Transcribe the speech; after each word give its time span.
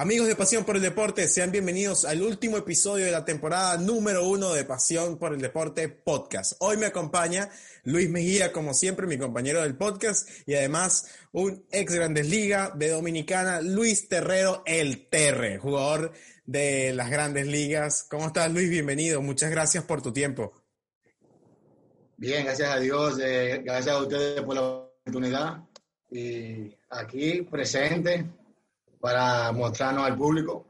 Amigos 0.00 0.28
de 0.28 0.36
Pasión 0.36 0.64
por 0.64 0.76
el 0.76 0.82
Deporte, 0.82 1.26
sean 1.26 1.50
bienvenidos 1.50 2.04
al 2.04 2.22
último 2.22 2.56
episodio 2.56 3.04
de 3.06 3.10
la 3.10 3.24
temporada 3.24 3.76
número 3.78 4.28
uno 4.28 4.52
de 4.52 4.64
Pasión 4.64 5.18
por 5.18 5.34
el 5.34 5.40
Deporte 5.40 5.88
podcast. 5.88 6.52
Hoy 6.60 6.76
me 6.76 6.86
acompaña 6.86 7.50
Luis 7.82 8.08
Mejía, 8.08 8.52
como 8.52 8.74
siempre, 8.74 9.08
mi 9.08 9.18
compañero 9.18 9.60
del 9.60 9.76
podcast, 9.76 10.28
y 10.46 10.54
además 10.54 11.10
un 11.32 11.66
ex 11.72 11.92
Grandes 11.92 12.28
Ligas 12.28 12.78
de 12.78 12.90
Dominicana, 12.90 13.60
Luis 13.60 14.08
Terrero, 14.08 14.62
el 14.66 15.08
Terre, 15.08 15.58
jugador 15.58 16.12
de 16.46 16.92
las 16.94 17.10
Grandes 17.10 17.48
Ligas. 17.48 18.06
¿Cómo 18.08 18.28
estás, 18.28 18.52
Luis? 18.52 18.70
Bienvenido. 18.70 19.20
Muchas 19.20 19.50
gracias 19.50 19.82
por 19.82 20.00
tu 20.00 20.12
tiempo. 20.12 20.52
Bien, 22.16 22.44
gracias 22.44 22.70
a 22.70 22.78
Dios, 22.78 23.18
eh, 23.20 23.62
gracias 23.64 23.96
a 23.96 24.00
ustedes 24.00 24.42
por 24.42 24.54
la 24.54 24.62
oportunidad. 24.62 25.64
Y 26.08 26.72
aquí 26.88 27.42
presente 27.42 28.24
para 29.00 29.52
mostrarnos 29.52 30.04
al 30.04 30.16
público. 30.16 30.66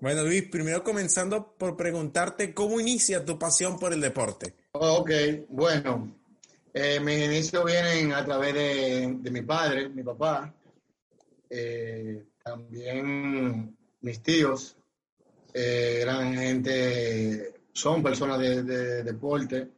Bueno, 0.00 0.22
Luis, 0.22 0.48
primero 0.50 0.84
comenzando 0.84 1.54
por 1.56 1.76
preguntarte 1.76 2.52
cómo 2.52 2.78
inicia 2.78 3.24
tu 3.24 3.38
pasión 3.38 3.78
por 3.78 3.92
el 3.92 4.00
deporte. 4.00 4.54
Ok, 4.72 5.10
bueno, 5.48 6.14
eh, 6.74 7.00
mis 7.00 7.24
inicios 7.24 7.64
vienen 7.64 8.12
a 8.12 8.24
través 8.24 8.52
de, 8.52 9.30
mi 9.30 9.42
padre, 9.42 9.88
mi 9.88 10.02
papá, 10.02 10.52
eh, 11.48 12.24
también 12.42 13.76
mis 14.00 14.22
tíos, 14.22 14.76
eh, 15.54 16.00
eran 16.02 16.34
gente, 16.34 17.54
son 17.72 18.02
personas 18.02 18.40
de, 18.40 19.02
deporte. 19.04 19.70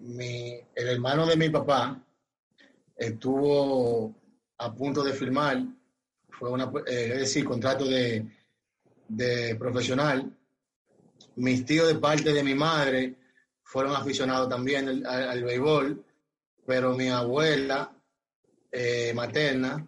mi, 0.00 0.60
el 0.74 0.88
hermano 0.88 1.26
de 1.26 1.36
mi 1.36 1.48
papá 1.48 2.02
estuvo 2.96 4.14
a 4.58 4.74
punto 4.74 5.02
de 5.02 5.12
firmar 5.12 5.62
fue 6.30 6.50
una, 6.50 6.70
eh, 6.86 7.10
es 7.14 7.20
decir, 7.20 7.44
contrato 7.44 7.86
de, 7.86 8.26
profesional. 9.58 10.36
Mis 11.36 11.64
tíos 11.64 11.88
de 11.88 11.96
parte 11.96 12.32
de 12.32 12.42
mi 12.42 12.54
madre 12.54 13.14
fueron 13.62 13.94
aficionados 13.94 14.48
también 14.48 15.06
al, 15.06 15.44
béisbol, 15.44 16.04
pero 16.66 16.94
mi 16.94 17.08
abuela 17.08 17.92
eh, 18.70 19.12
materna 19.14 19.86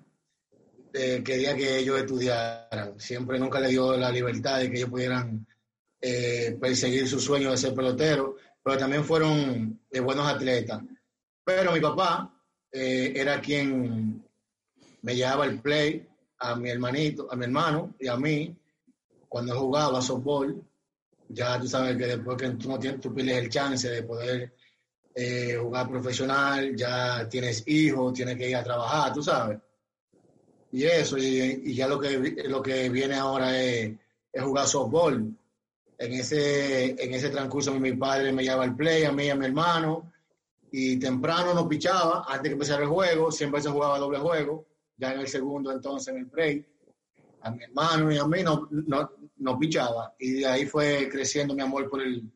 eh, 0.92 1.22
quería 1.24 1.54
que 1.56 1.78
ellos 1.78 1.98
estudiaran. 1.98 2.98
Siempre 2.98 3.38
nunca 3.38 3.60
le 3.60 3.68
dio 3.68 3.96
la 3.96 4.10
libertad 4.10 4.60
de 4.60 4.70
que 4.70 4.78
ellos 4.78 4.90
pudieran 4.90 5.46
perseguir 6.00 7.08
su 7.08 7.18
sueño 7.18 7.50
de 7.50 7.56
ser 7.56 7.74
pelotero, 7.74 8.36
pero 8.62 8.78
también 8.78 9.04
fueron 9.04 9.80
buenos 10.02 10.28
atletas. 10.28 10.80
Pero 11.44 11.72
mi 11.72 11.80
papá 11.80 12.32
era 12.70 13.40
quien 13.40 14.27
me 15.02 15.14
llevaba 15.14 15.46
el 15.46 15.60
play, 15.60 16.06
a 16.40 16.54
mi 16.54 16.70
hermanito, 16.70 17.28
a 17.30 17.36
mi 17.36 17.44
hermano 17.44 17.94
y 17.98 18.08
a 18.08 18.16
mí, 18.16 18.54
cuando 19.28 19.58
jugaba 19.58 20.00
softball, 20.00 20.62
ya 21.28 21.60
tú 21.60 21.66
sabes 21.66 21.96
que 21.96 22.06
después 22.06 22.36
que 22.36 22.50
tú 22.50 22.68
no 22.68 22.78
tienes, 22.78 23.00
tú 23.00 23.12
pierdes 23.12 23.38
el 23.38 23.50
chance 23.50 23.88
de 23.88 24.02
poder 24.02 24.54
eh, 25.14 25.56
jugar 25.60 25.88
profesional, 25.88 26.74
ya 26.76 27.28
tienes 27.28 27.64
hijos, 27.66 28.14
tienes 28.14 28.36
que 28.36 28.48
ir 28.48 28.56
a 28.56 28.64
trabajar, 28.64 29.12
tú 29.12 29.22
sabes. 29.22 29.58
Y 30.70 30.84
eso, 30.84 31.16
y, 31.18 31.74
ya 31.74 31.88
lo 31.88 31.98
que, 31.98 32.44
lo 32.46 32.62
que 32.62 32.88
viene 32.88 33.14
ahora 33.14 33.60
es, 33.60 33.92
jugar 34.40 34.66
softball. 34.66 35.36
En 36.00 36.12
ese, 36.12 36.90
en 37.02 37.12
ese 37.12 37.30
transcurso 37.30 37.74
mi 37.74 37.94
padre 37.94 38.32
me 38.32 38.44
llevaba 38.44 38.64
el 38.64 38.76
play, 38.76 39.04
a 39.04 39.10
mí 39.10 39.24
y 39.24 39.30
a 39.30 39.34
mi 39.34 39.46
hermano, 39.46 40.12
y 40.70 40.96
temprano 40.98 41.52
nos 41.54 41.66
pichaba, 41.66 42.24
antes 42.28 42.42
de 42.44 42.48
que 42.50 42.52
empezara 42.52 42.82
el 42.82 42.88
juego, 42.88 43.32
siempre 43.32 43.60
se 43.60 43.70
jugaba 43.70 43.98
doble 43.98 44.18
juego, 44.18 44.67
ya 44.98 45.14
en 45.14 45.20
el 45.20 45.28
segundo 45.28 45.72
entonces 45.72 46.08
en 46.08 46.20
el 46.20 46.26
break, 46.26 46.66
a 47.40 47.50
mi 47.50 47.64
hermano 47.64 48.12
y 48.12 48.18
a 48.18 48.26
mí 48.26 48.42
no, 48.42 48.68
no, 49.36 49.58
pichaba. 49.58 50.14
Y 50.18 50.40
de 50.40 50.46
ahí 50.46 50.66
fue 50.66 51.08
creciendo 51.08 51.54
mi 51.54 51.62
amor 51.62 51.88
por 51.88 52.02
el, 52.02 52.30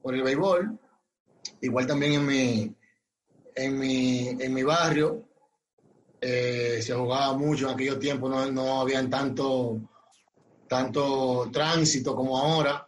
por 0.00 0.14
el 0.14 0.22
béisbol. 0.22 0.78
Igual 1.62 1.86
también 1.86 2.12
en 2.12 2.26
mi, 2.26 2.76
en 3.54 3.78
mi, 3.78 4.28
en 4.28 4.54
mi 4.54 4.62
barrio 4.62 5.26
eh, 6.20 6.80
se 6.82 6.94
jugaba 6.94 7.32
mucho, 7.36 7.66
en 7.66 7.74
aquellos 7.74 7.98
tiempos 7.98 8.30
no, 8.30 8.52
no 8.52 8.80
había 8.82 9.08
tanto, 9.08 9.80
tanto 10.68 11.48
tránsito 11.50 12.14
como 12.14 12.38
ahora. 12.38 12.86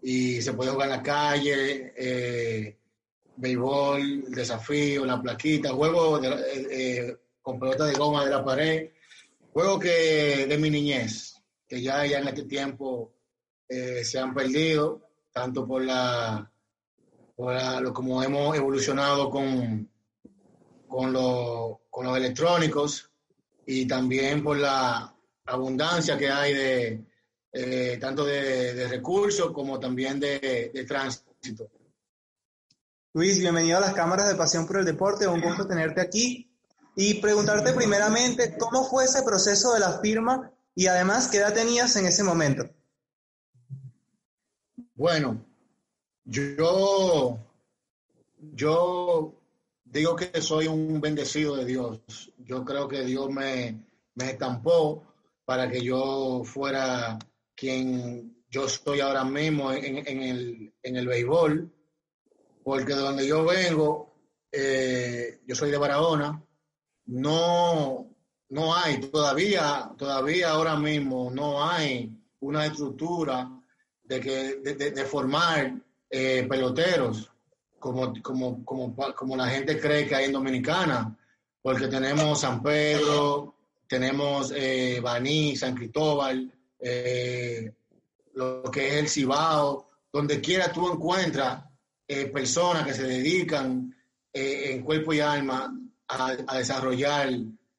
Y 0.00 0.40
se 0.40 0.54
podía 0.54 0.72
jugar 0.72 0.88
en 0.88 0.96
la 0.96 1.02
calle, 1.02 1.92
eh, 1.96 2.78
béisbol, 3.36 4.30
desafío, 4.30 5.04
la 5.04 5.20
plaquita, 5.20 5.72
juego 5.74 6.18
de, 6.18 6.28
eh, 6.70 7.16
con 7.48 7.58
pelota 7.58 7.86
de 7.86 7.94
goma 7.94 8.26
de 8.26 8.30
la 8.30 8.44
pared. 8.44 8.90
Juegos 9.54 9.80
que 9.80 10.46
de 10.46 10.58
mi 10.58 10.68
niñez, 10.68 11.34
que 11.66 11.80
ya, 11.80 12.04
ya 12.04 12.18
en 12.18 12.28
este 12.28 12.42
tiempo 12.42 13.14
eh, 13.66 14.04
se 14.04 14.18
han 14.18 14.34
perdido, 14.34 15.08
tanto 15.32 15.66
por 15.66 15.82
la, 15.82 16.52
por 17.34 17.80
lo 17.80 17.94
como 17.94 18.22
hemos 18.22 18.54
evolucionado 18.54 19.30
con, 19.30 19.90
con, 20.86 21.14
con 21.88 22.06
los 22.06 22.16
electrónicos 22.18 23.10
y 23.64 23.88
también 23.88 24.44
por 24.44 24.58
la 24.58 25.16
abundancia 25.46 26.18
que 26.18 26.28
hay 26.28 26.52
de 26.52 27.04
eh, 27.50 27.96
tanto 27.98 28.26
de, 28.26 28.88
recursos 28.88 29.52
como 29.52 29.80
también 29.80 30.20
de, 30.20 30.70
de 30.74 30.84
tránsito. 30.84 31.70
Luis, 33.14 33.40
bienvenido 33.40 33.78
a 33.78 33.80
las 33.80 33.94
cámaras 33.94 34.28
de 34.28 34.34
Pasión 34.34 34.66
por 34.66 34.80
el 34.80 34.84
Deporte, 34.84 35.26
un 35.26 35.40
gusto 35.40 35.66
tenerte 35.66 36.02
aquí 36.02 36.47
y 37.00 37.14
preguntarte 37.20 37.72
primeramente 37.74 38.58
cómo 38.58 38.82
fue 38.84 39.04
ese 39.04 39.22
proceso 39.22 39.72
de 39.72 39.78
la 39.78 40.00
firma 40.00 40.50
y 40.74 40.88
además 40.88 41.28
qué 41.28 41.36
edad 41.36 41.54
tenías 41.54 41.94
en 41.94 42.06
ese 42.06 42.24
momento. 42.24 42.68
Bueno, 44.96 45.46
yo, 46.24 47.38
yo 48.52 49.32
digo 49.84 50.16
que 50.16 50.42
soy 50.42 50.66
un 50.66 51.00
bendecido 51.00 51.54
de 51.54 51.66
Dios. 51.66 52.32
Yo 52.38 52.64
creo 52.64 52.88
que 52.88 53.04
Dios 53.04 53.30
me, 53.30 53.80
me 54.16 54.30
estampó 54.30 55.04
para 55.44 55.70
que 55.70 55.80
yo 55.80 56.42
fuera 56.44 57.16
quien 57.54 58.44
yo 58.50 58.66
estoy 58.66 58.98
ahora 58.98 59.22
mismo 59.22 59.70
en, 59.70 60.04
el, 60.04 60.74
en 60.82 60.96
el 60.96 61.06
béisbol, 61.06 61.72
porque 62.64 62.96
de 62.96 63.00
donde 63.00 63.24
yo 63.24 63.44
vengo, 63.44 64.16
eh, 64.50 65.38
yo 65.46 65.54
soy 65.54 65.70
de 65.70 65.78
Barahona, 65.78 66.42
no, 67.08 68.06
no 68.50 68.74
hay 68.74 69.00
todavía, 69.00 69.90
todavía 69.96 70.50
ahora 70.50 70.76
mismo 70.76 71.30
no 71.30 71.64
hay 71.64 72.10
una 72.40 72.66
estructura 72.66 73.50
de, 74.04 74.20
que, 74.20 74.56
de, 74.56 75.04
formar 75.04 75.74
eh, 76.08 76.46
peloteros 76.48 77.30
como, 77.78 78.12
como, 78.22 78.64
como, 78.64 78.94
como 78.94 79.36
la 79.36 79.48
gente 79.48 79.80
cree 79.80 80.06
que 80.06 80.14
hay 80.14 80.26
en 80.26 80.32
Dominicana, 80.32 81.16
porque 81.62 81.88
tenemos 81.88 82.40
San 82.40 82.62
Pedro, 82.62 83.54
tenemos 83.86 84.52
eh, 84.54 85.00
Baní, 85.02 85.56
San 85.56 85.74
Cristóbal, 85.74 86.50
eh, 86.80 87.72
lo 88.34 88.62
que 88.70 88.88
es 88.88 88.94
el 88.94 89.08
Cibao, 89.08 89.88
donde 90.12 90.40
quiera 90.40 90.72
tú 90.72 90.90
encuentras 90.92 91.64
personas 92.32 92.86
que 92.86 92.94
se 92.94 93.02
dedican 93.02 93.94
en 94.32 94.82
cuerpo 94.82 95.12
y 95.12 95.20
alma 95.20 95.70
a, 96.08 96.56
desarrollar 96.56 97.30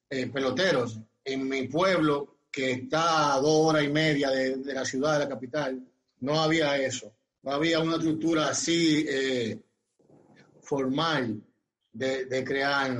eh, 0.08 0.26
peloteros. 0.28 0.98
En 1.24 1.48
mi 1.48 1.68
pueblo, 1.68 2.36
que 2.50 2.72
está 2.72 3.34
a 3.34 3.40
dos 3.40 3.68
horas 3.68 3.84
y 3.84 3.88
media 3.88 4.30
de, 4.30 4.74
la 4.74 4.84
ciudad, 4.84 5.14
de 5.14 5.24
la 5.24 5.28
capital, 5.28 5.82
no 6.20 6.40
había 6.40 6.76
eso. 6.76 7.12
No 7.42 7.52
había 7.52 7.80
una 7.80 7.96
estructura 7.96 8.48
así 8.48 9.04
eh, 9.08 9.58
formal 10.62 11.40
de, 11.92 12.26
de 12.26 12.44
crear. 12.44 12.96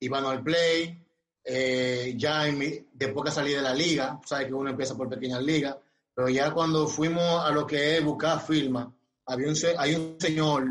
Iban 0.00 0.24
al 0.24 0.42
play, 0.42 1.02
eh, 1.44 2.14
ya 2.16 2.46
en 2.46 2.58
mi, 2.58 2.86
después 2.92 3.24
que 3.24 3.30
salí 3.32 3.52
de 3.52 3.62
la 3.62 3.74
liga, 3.74 4.20
sabes 4.24 4.46
que 4.46 4.54
uno 4.54 4.70
empieza 4.70 4.96
por 4.96 5.08
pequeñas 5.08 5.42
ligas, 5.42 5.76
pero 6.14 6.28
ya 6.28 6.52
cuando 6.52 6.86
fuimos 6.86 7.44
a 7.44 7.50
lo 7.50 7.66
que 7.66 7.96
es 7.96 8.04
buscar 8.04 8.40
firma, 8.40 8.92
había 9.26 9.48
un, 9.48 9.56
hay 9.78 9.94
un 9.94 10.16
señor 10.20 10.68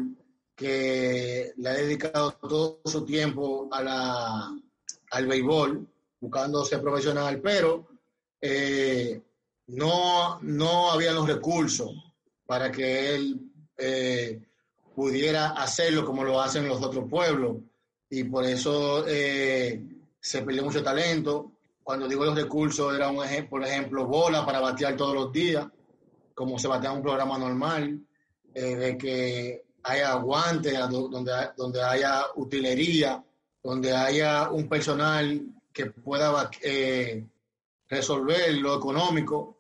que 0.62 1.54
le 1.58 1.70
ha 1.70 1.74
dedicado 1.74 2.34
todo 2.34 2.82
su 2.86 3.04
tiempo 3.04 3.68
a 3.72 3.82
la, 3.82 4.56
al 5.10 5.26
béisbol, 5.26 5.88
buscando 6.20 6.64
ser 6.64 6.82
profesional, 6.82 7.42
pero 7.42 7.88
eh, 8.40 9.20
no, 9.68 10.40
no 10.42 10.92
había 10.92 11.14
los 11.14 11.28
recursos 11.28 11.92
para 12.46 12.72
que 12.72 13.16
él 13.16 13.40
eh, 13.76 14.40
pudiera 14.94 15.50
hacerlo 15.50 16.06
como 16.06 16.24
lo 16.24 16.40
hacen 16.40 16.68
los 16.68 16.80
otros 16.84 17.10
pueblos. 17.10 17.58
Y 18.08 18.26
por 18.26 18.46
eso 18.46 19.04
eh, 19.08 19.82
se 20.20 20.44
perdió 20.44 20.64
mucho 20.64 20.84
talento. 20.84 21.54
Cuando 21.82 22.08
digo 22.08 22.24
los 22.24 22.36
recursos, 22.36 22.94
era 22.94 23.10
un 23.10 23.24
ejemplo, 23.26 23.50
por 23.50 23.64
ejemplo, 23.64 24.06
bola 24.06 24.46
para 24.46 24.60
batear 24.60 24.96
todos 24.96 25.16
los 25.16 25.32
días, 25.32 25.66
como 26.36 26.60
se 26.60 26.68
batea 26.68 26.92
un 26.92 27.02
programa 27.02 27.40
normal, 27.40 28.00
de 28.54 28.98
que 28.98 29.64
haya 29.84 30.14
guantes, 30.16 30.78
donde, 30.90 31.32
donde 31.58 31.82
haya 31.82 32.24
utilería, 32.36 33.24
donde 33.64 33.94
haya 33.94 34.50
un 34.50 34.68
personal 34.68 35.42
que 35.74 35.88
pueda 35.88 36.50
eh, 36.62 37.24
resolver 37.90 38.54
lo 38.56 38.76
económico. 38.76 39.58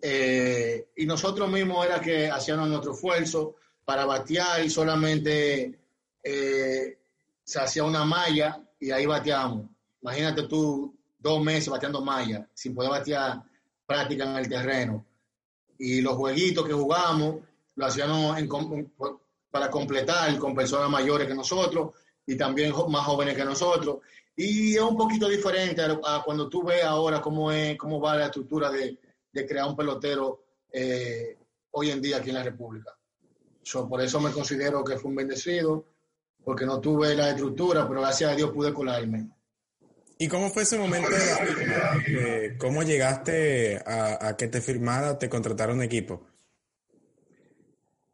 Eh, 0.00 0.88
y 0.96 1.06
nosotros 1.06 1.50
mismos 1.50 1.86
era 1.86 2.00
que 2.00 2.30
hacíamos 2.30 2.68
nuestro 2.68 2.92
esfuerzo 2.92 3.56
para 3.84 4.04
batear 4.04 4.64
y 4.64 4.70
solamente 4.70 5.78
eh, 6.22 6.98
se 7.42 7.60
hacía 7.60 7.84
una 7.84 8.04
malla 8.04 8.60
y 8.78 8.90
ahí 8.90 9.06
bateamos. 9.06 9.66
Imagínate 10.02 10.44
tú 10.44 10.94
dos 11.18 11.42
meses 11.42 11.68
bateando 11.68 12.00
malla 12.02 12.48
sin 12.52 12.74
poder 12.74 12.90
batear 12.90 13.42
práctica 13.86 14.24
en 14.24 14.36
el 14.36 14.48
terreno. 14.48 15.06
Y 15.78 16.00
los 16.00 16.14
jueguitos 16.14 16.66
que 16.66 16.72
jugamos 16.72 17.36
lo 17.74 17.86
hacíamos 17.86 18.38
para 19.56 19.70
completar 19.70 20.36
con 20.38 20.54
personas 20.54 20.90
mayores 20.90 21.26
que 21.26 21.34
nosotros 21.34 21.94
y 22.26 22.36
también 22.36 22.74
más 22.90 23.06
jóvenes 23.06 23.34
que 23.34 23.44
nosotros. 23.44 24.00
Y 24.36 24.74
es 24.74 24.82
un 24.82 24.98
poquito 24.98 25.28
diferente 25.30 25.80
a, 25.80 26.22
cuando 26.22 26.46
tú 26.46 26.62
ves 26.62 26.84
ahora 26.84 27.22
cómo, 27.22 27.50
es, 27.50 27.78
cómo 27.78 27.98
va 27.98 28.16
la 28.16 28.26
estructura 28.26 28.70
de, 28.70 28.98
de 29.32 29.46
crear 29.46 29.66
un 29.66 29.74
pelotero 29.74 30.44
eh, 30.70 31.38
hoy 31.70 31.90
en 31.90 32.02
día 32.02 32.18
aquí 32.18 32.28
en 32.28 32.34
la 32.34 32.42
República. 32.42 32.94
por 33.88 34.02
eso 34.02 34.20
me 34.20 34.30
considero 34.30 34.84
que 34.84 34.98
fue 34.98 35.08
un 35.08 35.16
bendecido, 35.16 35.86
porque 36.44 36.66
no 36.66 36.78
tuve 36.78 37.14
la 37.14 37.30
estructura, 37.30 37.88
pero 37.88 38.02
gracias 38.02 38.32
a 38.32 38.36
Dios 38.36 38.50
pude 38.50 38.74
colarme. 38.74 39.30
¿Y 40.18 40.28
cómo 40.28 40.50
fue 40.50 40.64
ese 40.64 40.78
momento 40.78 41.08
de? 41.08 41.16
Eh, 42.08 42.56
¿Cómo 42.58 42.82
llegaste 42.82 43.78
a, 43.86 44.28
a, 44.28 44.36
que 44.36 44.48
te 44.48 44.60
firmara, 44.60 45.18
te 45.18 45.30
contratara 45.30 45.72
un 45.72 45.82
equipo? 45.82 46.26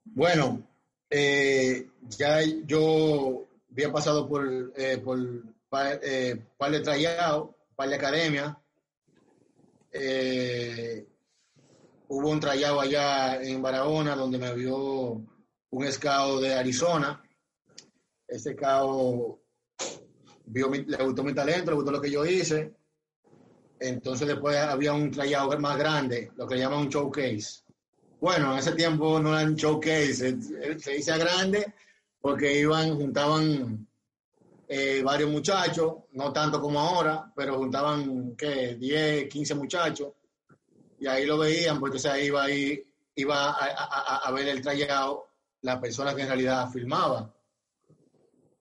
Bueno, 0.04 0.71
eh, 1.14 1.90
ya 2.08 2.40
yo 2.64 3.46
había 3.70 3.92
pasado 3.92 4.26
por, 4.26 4.72
eh, 4.74 4.96
por 4.96 5.18
par, 5.68 6.00
eh, 6.02 6.42
par 6.56 6.70
de 6.70 6.80
trayados, 6.80 7.50
par 7.76 7.90
de 7.90 7.94
academia. 7.96 8.58
Eh, 9.92 11.06
hubo 12.08 12.30
un 12.30 12.40
trayado 12.40 12.80
allá 12.80 13.42
en 13.42 13.60
Barahona 13.60 14.16
donde 14.16 14.38
me 14.38 14.54
vio 14.54 15.22
un 15.70 15.92
scout 15.92 16.40
de 16.40 16.54
Arizona. 16.54 17.22
Ese 18.26 18.54
scout 18.54 19.38
vio 20.46 20.70
le 20.70 20.96
gustó 20.96 21.22
mi 21.22 21.34
talento, 21.34 21.72
le 21.72 21.76
gustó 21.76 21.92
lo 21.92 22.00
que 22.00 22.10
yo 22.10 22.24
hice. 22.24 22.72
Entonces 23.78 24.28
después 24.28 24.56
había 24.56 24.94
un 24.94 25.10
trayado 25.10 25.58
más 25.58 25.76
grande, 25.76 26.30
lo 26.36 26.46
que 26.46 26.56
llaman 26.56 26.80
un 26.80 26.88
showcase 26.88 27.61
bueno, 28.22 28.52
en 28.52 28.60
ese 28.60 28.70
tiempo 28.74 29.18
no 29.18 29.36
eran 29.36 29.56
showcase, 29.56 30.14
se, 30.78 30.90
dice 30.92 31.18
grande 31.18 31.74
porque 32.20 32.56
iban, 32.56 32.94
juntaban 32.94 33.84
eh, 34.68 35.02
varios 35.02 35.28
muchachos, 35.28 35.94
no 36.12 36.32
tanto 36.32 36.60
como 36.60 36.78
ahora, 36.78 37.32
pero 37.34 37.58
juntaban, 37.58 38.36
¿qué? 38.36 38.76
10, 38.76 39.28
15 39.28 39.56
muchachos, 39.56 40.12
y 41.00 41.06
ahí 41.08 41.26
lo 41.26 41.36
veían, 41.36 41.80
porque 41.80 41.98
o 41.98 42.16
iba, 42.16 42.44
ahí, 42.44 42.80
iba 43.16 43.50
a, 43.54 44.30
ver 44.30 44.46
el 44.50 44.62
trayado 44.62 45.26
la 45.62 45.80
persona 45.80 46.14
que 46.14 46.22
en 46.22 46.28
realidad 46.28 46.70
filmaba. 46.70 47.34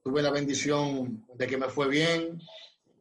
Tuve 0.02 0.24
la 0.24 0.32
bendición 0.32 1.24
de 1.36 1.46
que 1.46 1.58
me 1.60 1.70
fue 1.70 1.88
bien, 1.88 2.42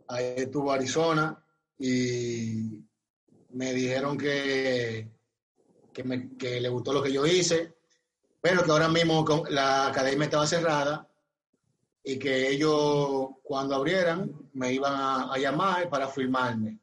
ahí 0.08 0.34
estuvo 0.36 0.70
Arizona, 0.70 1.42
y 1.78 2.84
me 3.48 3.72
dijeron 3.72 4.18
que 4.18 5.19
que, 5.92 6.60
le 6.60 6.68
gustó 6.68 6.92
lo 6.92 7.02
que 7.02 7.12
yo 7.12 7.26
hice, 7.26 7.74
pero 8.40 8.62
que 8.62 8.70
ahora 8.70 8.88
mismo 8.88 9.24
la 9.50 9.88
academia 9.88 10.24
estaba 10.24 10.46
cerrada 10.46 11.06
y 12.02 12.18
que 12.18 12.48
ellos 12.48 13.28
cuando 13.42 13.74
abrieran 13.74 14.30
me 14.54 14.72
iban 14.72 14.94
a, 14.94 15.36
llamar 15.38 15.88
para 15.88 16.08
firmarme. 16.08 16.78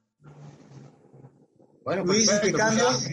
Bueno, 1.84 2.04
Luis, 2.04 2.30
¿qué 2.42 2.52
cambios, 2.52 3.08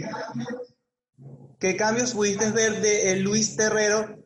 ¿qué 1.59 1.77
cambios 1.77 2.13
pudiste 2.13 2.51
ver 2.51 2.81
de 2.81 3.13
el 3.13 3.23
Luis 3.23 3.57
Terrero 3.57 4.19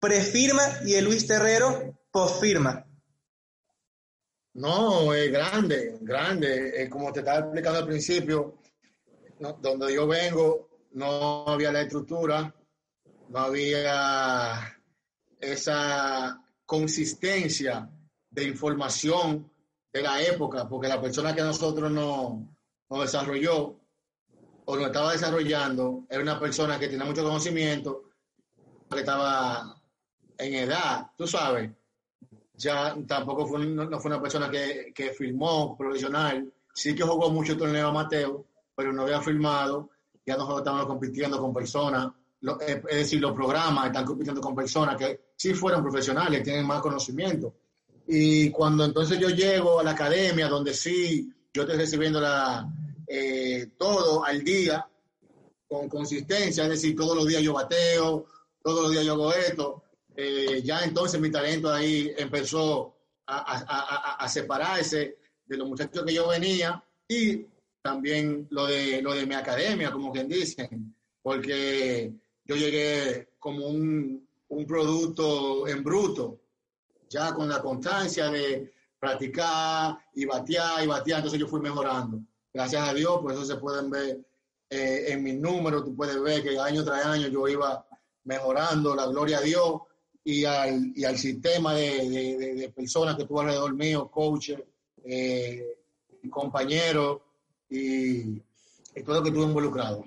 prefirma 0.00 0.62
y 0.84 0.94
el 0.94 1.04
Luis 1.04 1.26
Terrero 1.26 1.98
posfirma? 2.10 2.86
No, 4.54 5.12
es 5.12 5.30
grande, 5.30 5.98
grande. 6.00 6.88
como 6.88 7.12
te 7.12 7.20
estaba 7.20 7.40
explicando 7.40 7.80
al 7.80 7.86
principio, 7.86 8.58
donde 9.60 9.94
yo 9.94 10.06
vengo, 10.06 10.73
no 10.94 11.44
había 11.46 11.72
la 11.72 11.82
estructura, 11.82 12.54
no 13.28 13.38
había 13.38 14.78
esa 15.40 16.40
consistencia 16.64 17.88
de 18.30 18.44
información 18.44 19.50
de 19.92 20.02
la 20.02 20.22
época, 20.22 20.68
porque 20.68 20.88
la 20.88 21.00
persona 21.00 21.34
que 21.34 21.42
nosotros 21.42 21.90
nos 21.90 22.38
no 22.90 23.00
desarrolló 23.00 23.76
o 24.66 24.76
nos 24.76 24.86
estaba 24.86 25.12
desarrollando 25.12 26.04
era 26.08 26.22
una 26.22 26.38
persona 26.38 26.78
que 26.78 26.88
tenía 26.88 27.04
mucho 27.04 27.24
conocimiento, 27.24 28.10
que 28.90 29.00
estaba 29.00 29.80
en 30.38 30.54
edad, 30.54 31.10
tú 31.16 31.26
sabes. 31.26 31.70
Ya 32.54 32.96
tampoco 33.06 33.46
fue, 33.46 33.66
no, 33.66 34.00
fue 34.00 34.10
una 34.10 34.22
persona 34.22 34.48
que, 34.48 34.92
que 34.94 35.10
filmó 35.10 35.76
profesional, 35.76 36.52
sí 36.72 36.94
que 36.94 37.02
jugó 37.02 37.30
mucho 37.30 37.56
torneo 37.56 37.92
Mateo, 37.92 38.46
pero 38.76 38.92
no 38.92 39.02
había 39.02 39.20
filmado 39.20 39.90
ya 40.26 40.36
nosotros 40.36 40.60
estamos 40.60 40.86
compitiendo 40.86 41.38
con 41.38 41.52
personas, 41.52 42.12
es 42.66 42.82
decir, 42.82 43.20
los 43.20 43.32
programas 43.32 43.86
están 43.86 44.04
compitiendo 44.04 44.40
con 44.40 44.54
personas 44.54 44.96
que 44.96 45.32
sí 45.36 45.54
fueron 45.54 45.82
profesionales, 45.82 46.42
tienen 46.42 46.66
más 46.66 46.80
conocimiento. 46.80 47.54
Y 48.06 48.50
cuando 48.50 48.84
entonces 48.84 49.18
yo 49.18 49.30
llego 49.30 49.80
a 49.80 49.82
la 49.82 49.92
academia, 49.92 50.48
donde 50.48 50.74
sí 50.74 51.30
yo 51.52 51.62
estoy 51.62 51.76
recibiendo 51.78 52.20
la, 52.20 52.68
eh, 53.06 53.70
todo 53.78 54.24
al 54.24 54.42
día, 54.42 54.86
con 55.66 55.88
consistencia, 55.88 56.64
es 56.64 56.70
decir, 56.70 56.94
todos 56.96 57.16
los 57.16 57.26
días 57.26 57.42
yo 57.42 57.54
bateo, 57.54 58.26
todos 58.62 58.82
los 58.82 58.92
días 58.92 59.04
yo 59.04 59.12
hago 59.12 59.32
esto, 59.32 59.84
eh, 60.16 60.62
ya 60.62 60.84
entonces 60.84 61.20
mi 61.20 61.30
talento 61.30 61.72
ahí 61.72 62.12
empezó 62.16 62.94
a, 63.26 63.38
a, 63.38 64.24
a, 64.24 64.28
separarse 64.28 65.18
de 65.46 65.56
los 65.56 65.66
muchachos 65.66 66.04
que 66.04 66.12
yo 66.12 66.28
venía 66.28 66.82
y 67.08 67.46
también 67.84 68.46
lo 68.48 68.66
de, 68.66 69.02
lo 69.02 69.12
de 69.12 69.26
mi 69.26 69.34
academia, 69.34 69.92
como 69.92 70.10
quien 70.10 70.26
dicen, 70.26 70.96
porque 71.20 72.14
yo 72.46 72.56
llegué 72.56 73.28
como 73.38 73.66
un, 73.66 74.26
un 74.48 74.66
producto 74.66 75.68
en 75.68 75.84
bruto, 75.84 76.40
ya 77.10 77.34
con 77.34 77.46
la 77.46 77.60
constancia 77.60 78.30
de 78.30 78.72
practicar 78.98 79.98
y 80.14 80.24
batear 80.24 80.82
y 80.82 80.86
batear, 80.86 81.18
entonces 81.18 81.38
yo 81.38 81.46
fui 81.46 81.60
mejorando. 81.60 82.20
Gracias 82.54 82.88
a 82.88 82.94
Dios, 82.94 83.20
por 83.20 83.32
eso 83.32 83.44
se 83.44 83.56
pueden 83.56 83.90
ver 83.90 84.18
eh, 84.70 85.04
en 85.08 85.22
mis 85.22 85.38
números, 85.38 85.84
tú 85.84 85.94
puedes 85.94 86.18
ver 86.22 86.42
que 86.42 86.58
año 86.58 86.82
tras 86.84 87.04
año 87.04 87.28
yo 87.28 87.46
iba 87.48 87.86
mejorando, 88.24 88.94
la 88.94 89.08
gloria 89.08 89.38
a 89.38 89.42
Dios 89.42 89.82
y 90.24 90.46
al, 90.46 90.90
y 90.96 91.04
al 91.04 91.18
sistema 91.18 91.74
de, 91.74 92.56
de, 92.56 92.68
personas 92.70 93.14
que 93.14 93.26
tuvo 93.26 93.42
alrededor 93.42 93.74
mío, 93.74 94.10
coaches, 94.10 94.62
eh, 95.04 95.76
compañeros, 96.30 97.20
y, 97.68 98.42
todo 99.04 99.16
lo 99.16 99.22
que 99.22 99.28
estuvo 99.28 99.46
involucrado. 99.46 100.04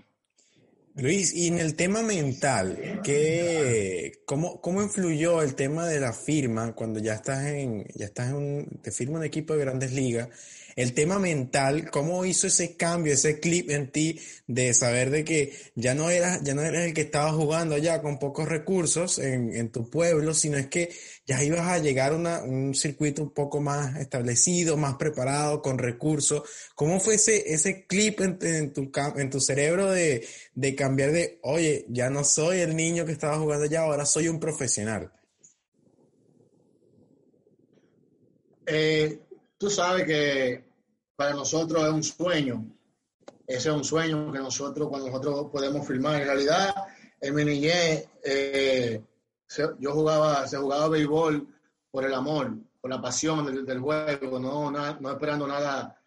Luis, 0.95 1.33
y 1.33 1.47
en 1.47 1.59
el 1.59 1.75
tema 1.75 2.01
mental, 2.01 3.01
¿qué, 3.03 4.13
cómo, 4.25 4.59
¿cómo 4.61 4.81
influyó 4.81 5.43
el 5.43 5.53
tema 5.53 5.85
de 5.85 5.99
la 5.99 6.11
firma 6.11 6.73
cuando 6.73 6.99
ya 6.99 7.13
estás 7.13 7.45
en, 7.45 7.85
ya 7.93 8.05
estás 8.05 8.31
en 8.31 8.79
te 8.81 8.91
firma 8.91 9.19
un 9.19 9.25
equipo 9.25 9.53
de 9.53 9.59
grandes 9.59 9.91
ligas 9.91 10.29
el 10.77 10.93
tema 10.93 11.17
mental, 11.17 11.89
cómo 11.89 12.23
hizo 12.23 12.45
ese 12.45 12.77
cambio, 12.77 13.11
ese 13.11 13.39
clip 13.39 13.71
en 13.71 13.91
ti 13.91 14.21
de 14.45 14.75
saber 14.75 15.09
de 15.09 15.25
que 15.25 15.51
ya 15.73 15.95
no 15.95 16.11
eras, 16.11 16.43
ya 16.43 16.53
no 16.53 16.61
eras 16.61 16.85
el 16.85 16.93
que 16.93 17.01
estaba 17.01 17.33
jugando 17.33 17.73
allá 17.73 17.99
con 18.03 18.19
pocos 18.19 18.47
recursos 18.47 19.17
en, 19.17 19.55
en 19.55 19.71
tu 19.71 19.89
pueblo, 19.89 20.35
sino 20.35 20.55
es 20.55 20.67
que 20.67 20.91
ya 21.25 21.43
ibas 21.43 21.61
a 21.61 21.79
llegar 21.79 22.13
a 22.13 22.43
un 22.43 22.75
circuito 22.75 23.23
un 23.23 23.31
poco 23.31 23.59
más 23.59 23.97
establecido, 23.97 24.77
más 24.77 24.97
preparado, 24.97 25.63
con 25.63 25.79
recursos. 25.79 26.43
¿Cómo 26.75 26.99
fue 26.99 27.15
ese, 27.15 27.51
ese 27.51 27.87
clip 27.87 28.21
en, 28.21 28.71
tu, 28.71 28.91
en 29.15 29.29
tu 29.31 29.39
cerebro 29.39 29.89
de, 29.89 30.27
de 30.53 30.75
cambiar 30.75 31.11
de, 31.11 31.39
oye, 31.41 31.87
ya 31.89 32.11
no 32.11 32.23
soy 32.23 32.59
el 32.59 32.75
niño 32.75 33.03
que 33.03 33.13
estaba 33.13 33.39
jugando 33.39 33.65
allá, 33.65 33.81
ahora 33.81 34.05
soy 34.05 34.27
un 34.27 34.39
profesional? 34.39 35.11
Eh, 38.67 39.26
tú 39.57 39.69
sabes 39.69 40.05
que 40.05 40.63
para 41.15 41.33
nosotros 41.33 41.83
es 41.83 41.91
un 41.91 42.03
sueño. 42.03 42.65
Ese 43.45 43.69
es 43.69 43.75
un 43.75 43.83
sueño 43.83 44.31
que 44.31 44.39
nosotros, 44.39 44.89
cuando 44.89 45.07
nosotros 45.07 45.47
podemos 45.51 45.87
firmar. 45.87 46.21
En 46.21 46.27
realidad, 46.27 46.75
en 47.19 47.35
mi 47.35 47.45
niñez, 47.45 48.07
eh, 48.23 49.01
yo 49.79 49.93
jugaba, 49.93 50.47
se 50.47 50.57
jugaba 50.57 50.89
béisbol 50.89 51.47
por 51.89 52.05
el 52.05 52.13
amor, 52.13 52.53
por 52.81 52.91
la 52.91 53.01
pasión 53.01 53.65
del, 53.65 53.79
juego, 53.79 54.39
no, 54.39 54.69
no 54.69 55.11
esperando 55.11 55.47
nada, 55.47 55.97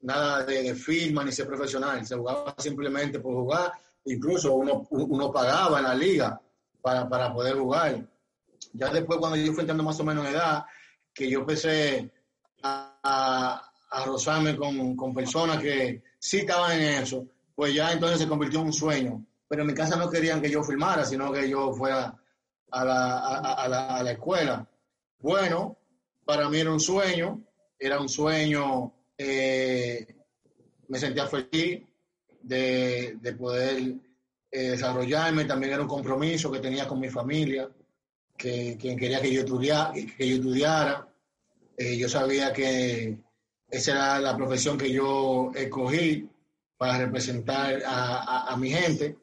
nada 0.00 0.44
de, 0.44 0.74
firma 0.74 1.24
ni 1.24 1.32
ser 1.32 1.46
profesional. 1.46 2.04
Se 2.04 2.16
jugaba 2.16 2.54
simplemente 2.58 3.20
por 3.20 3.34
jugar. 3.34 3.72
Incluso 4.04 4.54
uno, 4.54 4.86
uno 4.90 5.30
pagaba 5.30 5.78
en 5.78 5.84
la 5.84 5.94
liga 5.94 6.40
para, 6.82 7.08
para 7.08 7.32
poder 7.32 7.56
jugar. 7.56 8.04
Ya 8.72 8.88
después, 8.88 9.18
cuando 9.18 9.36
yo 9.36 9.52
fui 9.52 9.60
entrando 9.60 9.84
más 9.84 9.98
o 10.00 10.04
menos 10.04 10.26
en 10.26 10.32
edad, 10.32 10.64
que 11.14 11.30
yo 11.30 11.40
empecé 11.40 12.10
a, 12.62 13.62
rozarme 14.06 14.56
con, 14.56 14.96
con, 14.96 15.12
personas 15.12 15.60
que 15.60 16.02
sí 16.18 16.38
estaban 16.38 16.80
en 16.80 17.02
eso, 17.02 17.26
pues 17.54 17.74
ya 17.74 17.92
entonces 17.92 18.20
se 18.20 18.28
convirtió 18.28 18.60
en 18.60 18.66
un 18.66 18.72
sueño. 18.72 19.24
Pero 19.48 19.62
en 19.62 19.68
mi 19.68 19.74
casa 19.74 19.96
no 19.96 20.08
querían 20.08 20.40
que 20.40 20.50
yo 20.50 20.62
filmara, 20.62 21.04
sino 21.04 21.32
que 21.32 21.48
yo 21.48 21.72
fuera 21.72 22.14
a 22.70 22.84
la, 22.84 23.18
a, 23.18 23.68
la, 23.68 23.96
a 23.96 24.02
la 24.02 24.12
escuela. 24.12 24.68
Bueno, 25.18 25.76
para 26.24 26.48
mí 26.48 26.58
era 26.58 26.70
un 26.70 26.80
sueño, 26.80 27.42
era 27.78 28.00
un 28.00 28.08
sueño, 28.08 28.92
eh, 29.18 30.06
me 30.88 30.98
sentía 30.98 31.26
feliz 31.26 31.82
de, 32.42 33.16
de 33.20 33.32
poder 33.34 33.94
eh, 34.50 34.70
desarrollarme, 34.70 35.44
también 35.44 35.72
era 35.72 35.82
un 35.82 35.88
compromiso 35.88 36.50
que 36.50 36.60
tenía 36.60 36.86
con 36.86 37.00
mi 37.00 37.08
familia, 37.08 37.68
que 38.36 38.76
quien 38.80 38.98
quería 38.98 39.20
que 39.20 39.32
yo 39.32 39.40
estudiara, 39.40 39.92
que 39.92 40.28
yo 40.28 40.36
estudiara. 40.36 41.06
Eh, 41.80 41.96
yo 41.96 42.10
sabía 42.10 42.52
que 42.52 43.16
esa 43.70 43.92
era 43.92 44.20
la 44.20 44.36
profesión 44.36 44.76
que 44.76 44.92
yo 44.92 45.50
escogí 45.54 46.28
para 46.76 46.98
representar 46.98 47.82
a, 47.86 48.52
a, 48.52 48.56
mi 48.58 48.68
gente. 48.68 49.16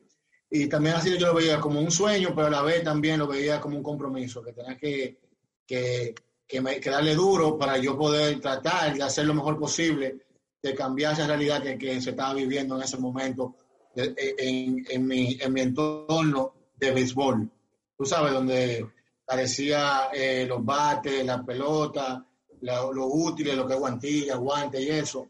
Y 0.50 0.66
también 0.66 0.96
así 0.96 1.16
yo 1.20 1.28
lo 1.28 1.36
veía 1.36 1.60
como 1.60 1.80
un 1.80 1.92
sueño, 1.92 2.34
pero 2.36 2.48
a 2.48 2.50
la 2.50 2.64
vez 2.64 2.84
también 2.84 3.20
lo 3.20 3.28
veía 3.28 3.62
como 3.62 3.78
un 3.78 3.84
compromiso, 3.84 4.42
que 4.42 4.54
tenía 4.54 4.76
que, 4.76 5.20
que, 5.68 6.16
que, 6.48 6.90
darle 6.90 7.14
duro 7.14 7.60
para 7.60 7.78
yo 7.78 7.96
poder 7.96 8.40
tratar 8.40 8.96
de 8.96 9.04
hacer 9.04 9.28
lo 9.28 9.36
mejor 9.36 9.60
posible, 9.60 10.26
de 10.60 10.74
cambiar 10.74 11.14
esa 11.14 11.28
realidad 11.28 11.62
que, 11.62 11.78
que 11.78 12.02
se 12.02 12.10
estaba 12.10 12.34
viviendo 12.34 12.76
en 12.76 12.82
ese 12.82 12.98
momento 12.98 13.56
en, 13.96 14.84
en, 14.90 15.06
mi, 15.06 15.38
en 15.40 15.54
mi 15.54 15.62
entorno 15.62 16.54
de 16.76 16.90
béisbol. 16.90 17.52
Tú 17.96 18.04
sabes, 18.04 18.34
donde 18.34 18.84
parecía 19.24 20.10
eh, 20.12 20.48
los 20.48 20.66
bates, 20.66 21.24
la 21.24 21.46
pelota, 21.46 22.27
lo 22.62 23.08
útiles, 23.08 23.56
lo 23.56 23.68
que 23.68 23.74
es 23.74 23.80
guantilla, 23.80 24.40
y 24.80 24.90
eso. 24.90 25.30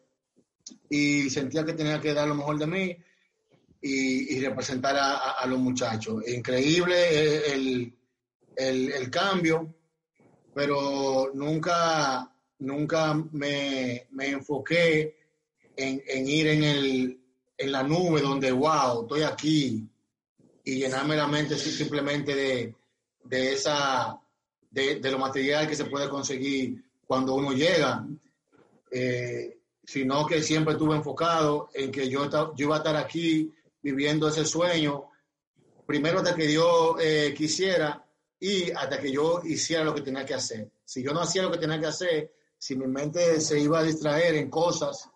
Y 0.89 1.29
sentía 1.29 1.65
que 1.65 1.74
tenía 1.74 2.00
que 2.00 2.13
dar 2.13 2.27
lo 2.27 2.36
mejor 2.36 2.57
de 2.57 2.67
mí 2.67 2.98
y, 3.81 4.36
y 4.36 4.39
representar 4.39 4.96
a, 4.98 5.46
los 5.46 5.60
muchachos. 5.60 6.27
Increíble 6.27 7.53
el, 7.53 7.93
el, 8.55 8.91
el, 8.91 9.10
cambio, 9.10 9.74
pero 10.53 11.31
nunca, 11.34 12.34
nunca 12.60 13.13
me, 13.31 14.07
me 14.12 14.27
enfoqué 14.29 15.15
en, 15.75 16.01
en 16.07 16.27
ir 16.27 16.48
en 16.48 16.63
el, 16.63 17.19
en 17.57 17.72
la 17.72 17.84
nube 17.84 18.22
donde, 18.22 18.51
wow, 18.51 19.03
estoy 19.03 19.24
aquí 19.24 19.88
y 20.63 20.75
llenarme 20.79 21.15
la 21.15 21.27
mente 21.27 21.57
simplemente 21.57 22.36
de, 22.36 22.75
de 23.24 23.53
esa, 23.53 24.19
de, 24.69 25.00
de, 25.00 25.12
lo 25.12 25.17
material 25.17 25.67
que 25.67 25.75
se 25.75 25.86
puede 25.86 26.10
conseguir 26.10 26.84
cuando 27.08 27.34
uno 27.34 27.54
llega, 27.54 28.06
eh, 28.92 29.58
sino 29.84 30.26
que 30.28 30.44
siempre 30.44 30.74
estuve 30.74 30.98
enfocado 30.98 31.70
en 31.74 31.92
que 31.92 32.10
yo, 32.10 32.30
yo 32.30 32.66
iba 32.66 32.76
a 32.76 32.80
estar 32.80 32.96
aquí 32.98 33.54
viviendo 33.82 34.28
ese 34.28 34.46
sueño, 34.46 35.10
primero 35.86 36.20
hasta 36.20 36.36
que 36.36 36.46
Dios 36.46 36.98
eh, 37.00 37.34
quisiera 37.36 38.06
y 38.40 38.70
hasta 38.72 39.00
que 39.00 39.12
yo 39.12 39.42
hiciera 39.46 39.86
lo 39.86 39.96
que 39.96 40.02
tenía 40.02 40.26
que 40.26 40.34
hacer. 40.34 40.70
Si 40.84 41.02
yo 41.02 41.14
no 41.14 41.22
hacía 41.22 41.44
lo 41.44 41.52
que 41.52 41.58
tenía 41.58 41.80
que 41.80 41.88
hacer, 41.88 42.34
si 42.58 42.76
mi 42.76 42.88
mente 42.88 43.40
se 43.40 43.60
iba 43.60 43.80
a 43.80 43.84
distraer 43.84 44.36
en 44.36 44.50
cosas, 44.50 45.10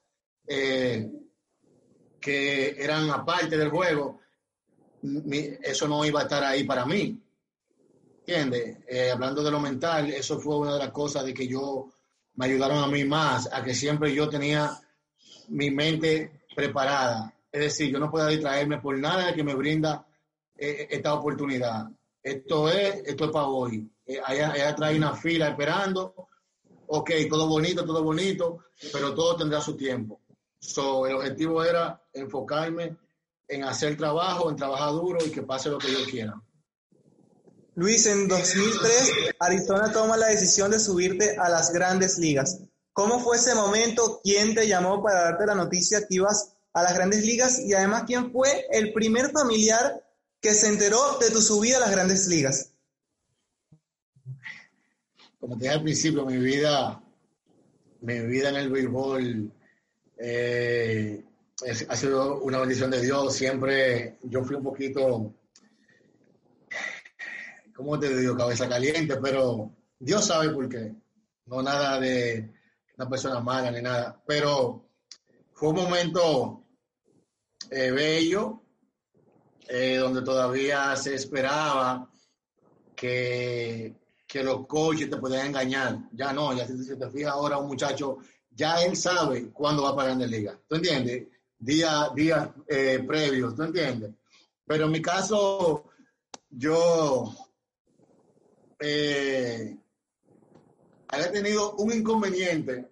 eh, 0.48 1.10
que 2.20 2.70
eran 2.82 3.10
aparte 3.10 3.58
del 3.58 3.70
juego, 3.70 4.22
eso 5.64 5.88
no 5.88 6.06
iba 6.06 6.22
a 6.22 6.24
estar 6.24 6.44
ahí 6.44 6.64
para 6.64 6.86
mí. 6.86 7.20
¿Entiendes? 8.26 8.78
Eh, 8.88 9.10
hablando 9.10 9.44
de 9.44 9.50
lo 9.50 9.60
mental, 9.60 10.12
eso 10.12 10.40
fue 10.40 10.58
una 10.58 10.74
de 10.74 10.80
las 10.80 10.92
cosas 10.92 11.26
de 11.26 11.34
que 11.34 11.48
yo 11.48 11.90
me 12.36 12.46
ayudaron 12.46 12.78
a 12.78 12.88
mí 12.88 13.04
más, 13.04 13.50
a 13.52 13.64
que 13.64 13.74
siempre 13.74 14.14
yo 14.14 14.30
tenía 14.30 14.80
mi 15.50 15.72
mente 15.72 16.44
preparada. 16.56 17.34
Es 17.52 17.62
decir, 17.62 17.92
yo 17.92 18.00
no 18.00 18.12
puedo 18.12 18.28
distraerme 18.28 18.80
por 18.80 18.98
nada 18.98 19.34
que 19.34 19.44
me 19.44 19.56
brinda 19.56 20.06
eh, 20.56 20.88
esta 20.92 21.16
oportunidad. 21.16 21.88
Esto 22.22 22.70
es, 22.70 23.02
esto 23.06 23.26
es 23.26 23.32
para 23.32 23.48
hoy. 23.48 23.90
Eh, 24.06 24.20
allá, 24.24 24.76
trae 24.76 24.98
una 24.98 25.16
fila 25.16 25.50
esperando. 25.50 26.28
Ok, 26.88 27.12
todo 27.28 27.48
bonito, 27.48 27.84
todo 27.84 28.04
bonito, 28.04 28.66
pero 28.94 29.16
todo 29.16 29.36
tendrá 29.36 29.62
su 29.62 29.76
tiempo. 29.76 30.22
So, 30.60 31.08
el 31.08 31.16
objetivo 31.16 31.64
era 31.64 32.00
enfocarme 32.14 32.96
en 33.48 33.64
hacer 33.64 33.98
trabajo, 33.98 34.50
en 34.50 34.56
trabajar 34.56 34.92
duro 34.92 35.20
y 35.26 35.32
que 35.32 35.42
pase 35.42 35.70
lo 35.70 35.80
que 35.80 35.92
yo 35.92 36.06
quiera. 36.10 36.40
Luis, 37.76 38.06
en 38.06 38.28
2003 38.28 39.36
Arizona 39.40 39.92
toma 39.94 40.18
la 40.18 40.28
decisión 40.28 40.72
de 40.72 40.80
subirte 40.80 41.38
a 41.38 41.50
las 41.50 41.72
grandes 41.72 42.18
ligas. 42.18 42.60
¿Cómo 42.92 43.20
fue 43.22 43.38
ese 43.38 43.56
momento? 43.56 44.20
¿Quién 44.24 44.54
te 44.54 44.68
llamó 44.68 45.02
para 45.02 45.22
darte 45.24 45.46
la 45.46 45.56
noticia 45.56 46.00
que 46.00 46.16
ibas 46.16 46.54
a 46.74 46.84
las 46.84 46.94
grandes 46.94 47.26
ligas? 47.26 47.60
Y 47.60 47.74
además, 47.74 48.04
¿quién 48.06 48.32
fue 48.32 48.66
el 48.72 48.92
primer 48.92 49.32
familiar 49.32 50.04
que 50.42 50.54
se 50.54 50.68
enteró 50.68 51.18
de 51.20 51.32
tu 51.32 51.42
subida 51.42 51.78
a 51.78 51.80
las 51.80 51.92
grandes 51.92 52.28
ligas? 52.28 52.74
Como 55.40 55.58
te 55.58 55.64
dije 55.64 55.74
al 55.74 55.84
principio, 55.84 56.26
mi 56.26 56.38
vida, 56.38 57.02
mi 58.02 58.20
vida 58.20 58.50
en 58.50 58.56
el 58.58 58.70
béisbol 58.70 59.52
eh, 60.18 61.24
ha 61.88 61.96
sido 61.96 62.42
una 62.42 62.60
bendición 62.60 62.92
de 62.92 63.02
Dios. 63.02 63.34
Siempre 63.34 64.18
yo 64.24 64.44
fui 64.44 64.58
un 64.58 64.64
poquito, 64.64 65.34
¿cómo 67.76 68.00
te 68.00 68.16
digo? 68.16 68.36
Cabeza 68.36 68.68
caliente, 68.68 69.18
pero 69.18 69.72
Dios 70.00 70.26
sabe 70.26 70.50
por 70.50 70.68
qué. 70.70 70.94
No 71.46 71.62
nada 71.62 72.00
de 72.00 72.54
una 72.98 73.10
persona 73.10 73.40
mala 73.40 73.72
ni 73.72 73.82
nada. 73.82 74.22
Pero 74.26 74.90
fue 75.54 75.70
un 75.70 75.76
momento 75.76 76.64
eh, 77.70 77.92
bello, 77.92 78.62
eh, 79.68 79.98
donde 79.98 80.22
todavía 80.22 80.96
se 80.96 81.16
esperaba 81.16 82.10
que, 82.96 83.96
que 84.28 84.44
los 84.44 84.68
coaches 84.68 85.10
te 85.10 85.18
podían 85.18 85.48
engañar. 85.48 85.98
Ya 86.12 86.34
no, 86.34 86.54
ya 86.54 86.68
si 86.68 86.98
te 86.98 87.10
fijas 87.10 87.34
ahora 87.34 87.58
un 87.58 87.68
muchacho 87.68 88.20
ya 88.54 88.84
él 88.84 88.96
sabe 88.96 89.50
cuándo 89.52 89.84
va 89.84 89.96
para 89.96 90.10
Grandes 90.10 90.30
Ligas. 90.30 90.58
¿Tú 90.68 90.76
entiendes? 90.76 91.28
Día, 91.58 92.12
eh, 92.68 93.04
previos, 93.08 93.56
¿tú 93.56 93.64
entiendes? 93.64 94.12
Pero 94.66 94.86
en 94.86 94.92
mi 94.92 95.02
caso, 95.02 95.86
yo 96.50 97.34
eh, 98.82 99.78
había 101.08 101.32
tenido 101.32 101.76
un 101.76 101.94
inconveniente 101.94 102.90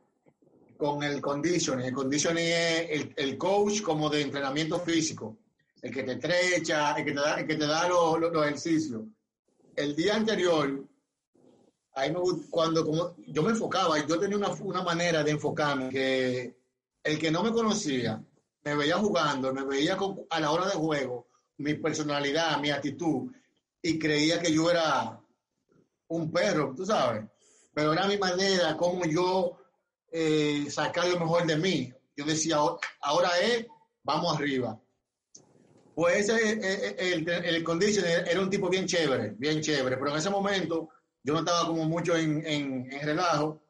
con 0.77 1.03
el 1.03 1.19
conditioning. 1.19 1.87
El 1.87 1.93
conditioning 1.93 2.45
es 2.45 3.07
el, 3.15 3.37
coach 3.37 3.81
como 3.81 4.09
de 4.09 4.21
entrenamiento 4.21 4.79
físico, 4.79 5.37
el 5.81 5.91
que 5.91 6.03
te 6.03 6.13
estrecha, 6.13 6.93
el 6.93 7.05
que 7.05 7.11
te 7.11 7.19
da, 7.19 7.39
el 7.39 7.47
que 7.47 7.55
te 7.55 7.65
da 7.65 7.87
los, 7.87 8.21
ejercicios. 8.45 9.01
El 9.75 9.95
día 9.95 10.15
anterior 10.15 10.85
ahí 11.93 12.13
cuando 12.49 12.85
como, 12.85 13.15
yo 13.27 13.43
me 13.43 13.49
enfocaba, 13.49 14.05
yo 14.05 14.19
tenía 14.19 14.37
una, 14.37 14.51
una 14.51 14.83
manera 14.83 15.23
de 15.23 15.31
enfocarme 15.31 15.89
que 15.89 16.55
el 17.03 17.19
que 17.19 17.31
no 17.31 17.43
me 17.43 17.51
conocía 17.51 18.23
me 18.63 18.75
veía 18.75 18.97
jugando, 18.97 19.53
me 19.53 19.63
veía 19.63 19.97
a 20.29 20.39
la 20.39 20.51
hora 20.51 20.67
de 20.67 20.75
juego, 20.75 21.27
mi 21.57 21.73
personalidad, 21.73 22.59
mi 22.59 22.69
actitud, 22.69 23.31
y 23.81 23.97
creía 23.97 24.39
que 24.39 24.53
yo 24.53 24.69
era 24.69 25.19
un 26.09 26.31
perro, 26.31 26.73
tú 26.75 26.85
sabes. 26.85 27.23
Pero 27.73 27.93
era 27.93 28.07
mi 28.07 28.17
manera, 28.17 28.75
como 28.75 29.05
yo 29.05 29.57
eh, 30.11 30.67
sacar 30.69 31.07
lo 31.07 31.19
mejor 31.19 31.45
de 31.45 31.57
mí. 31.57 31.93
Yo 32.15 32.25
decía, 32.25 32.57
ahora 33.01 33.39
es, 33.39 33.65
vamos 34.03 34.35
arriba. 34.35 34.79
Pues 35.95 36.29
ese, 36.29 36.51
el, 36.53 36.99
el, 36.99 37.29
el, 37.29 37.45
el 37.55 37.63
condition 37.63 38.05
era 38.05 38.39
un 38.39 38.49
tipo 38.49 38.69
bien 38.69 38.85
chévere, 38.85 39.35
bien 39.37 39.61
chévere, 39.61 39.97
pero 39.97 40.11
en 40.11 40.17
ese 40.17 40.29
momento 40.29 40.89
yo 41.23 41.33
no 41.33 41.39
estaba 41.39 41.67
como 41.67 41.85
mucho 41.85 42.15
en, 42.15 42.45
en, 42.45 42.91
en, 42.91 43.01
relajo 43.01 43.61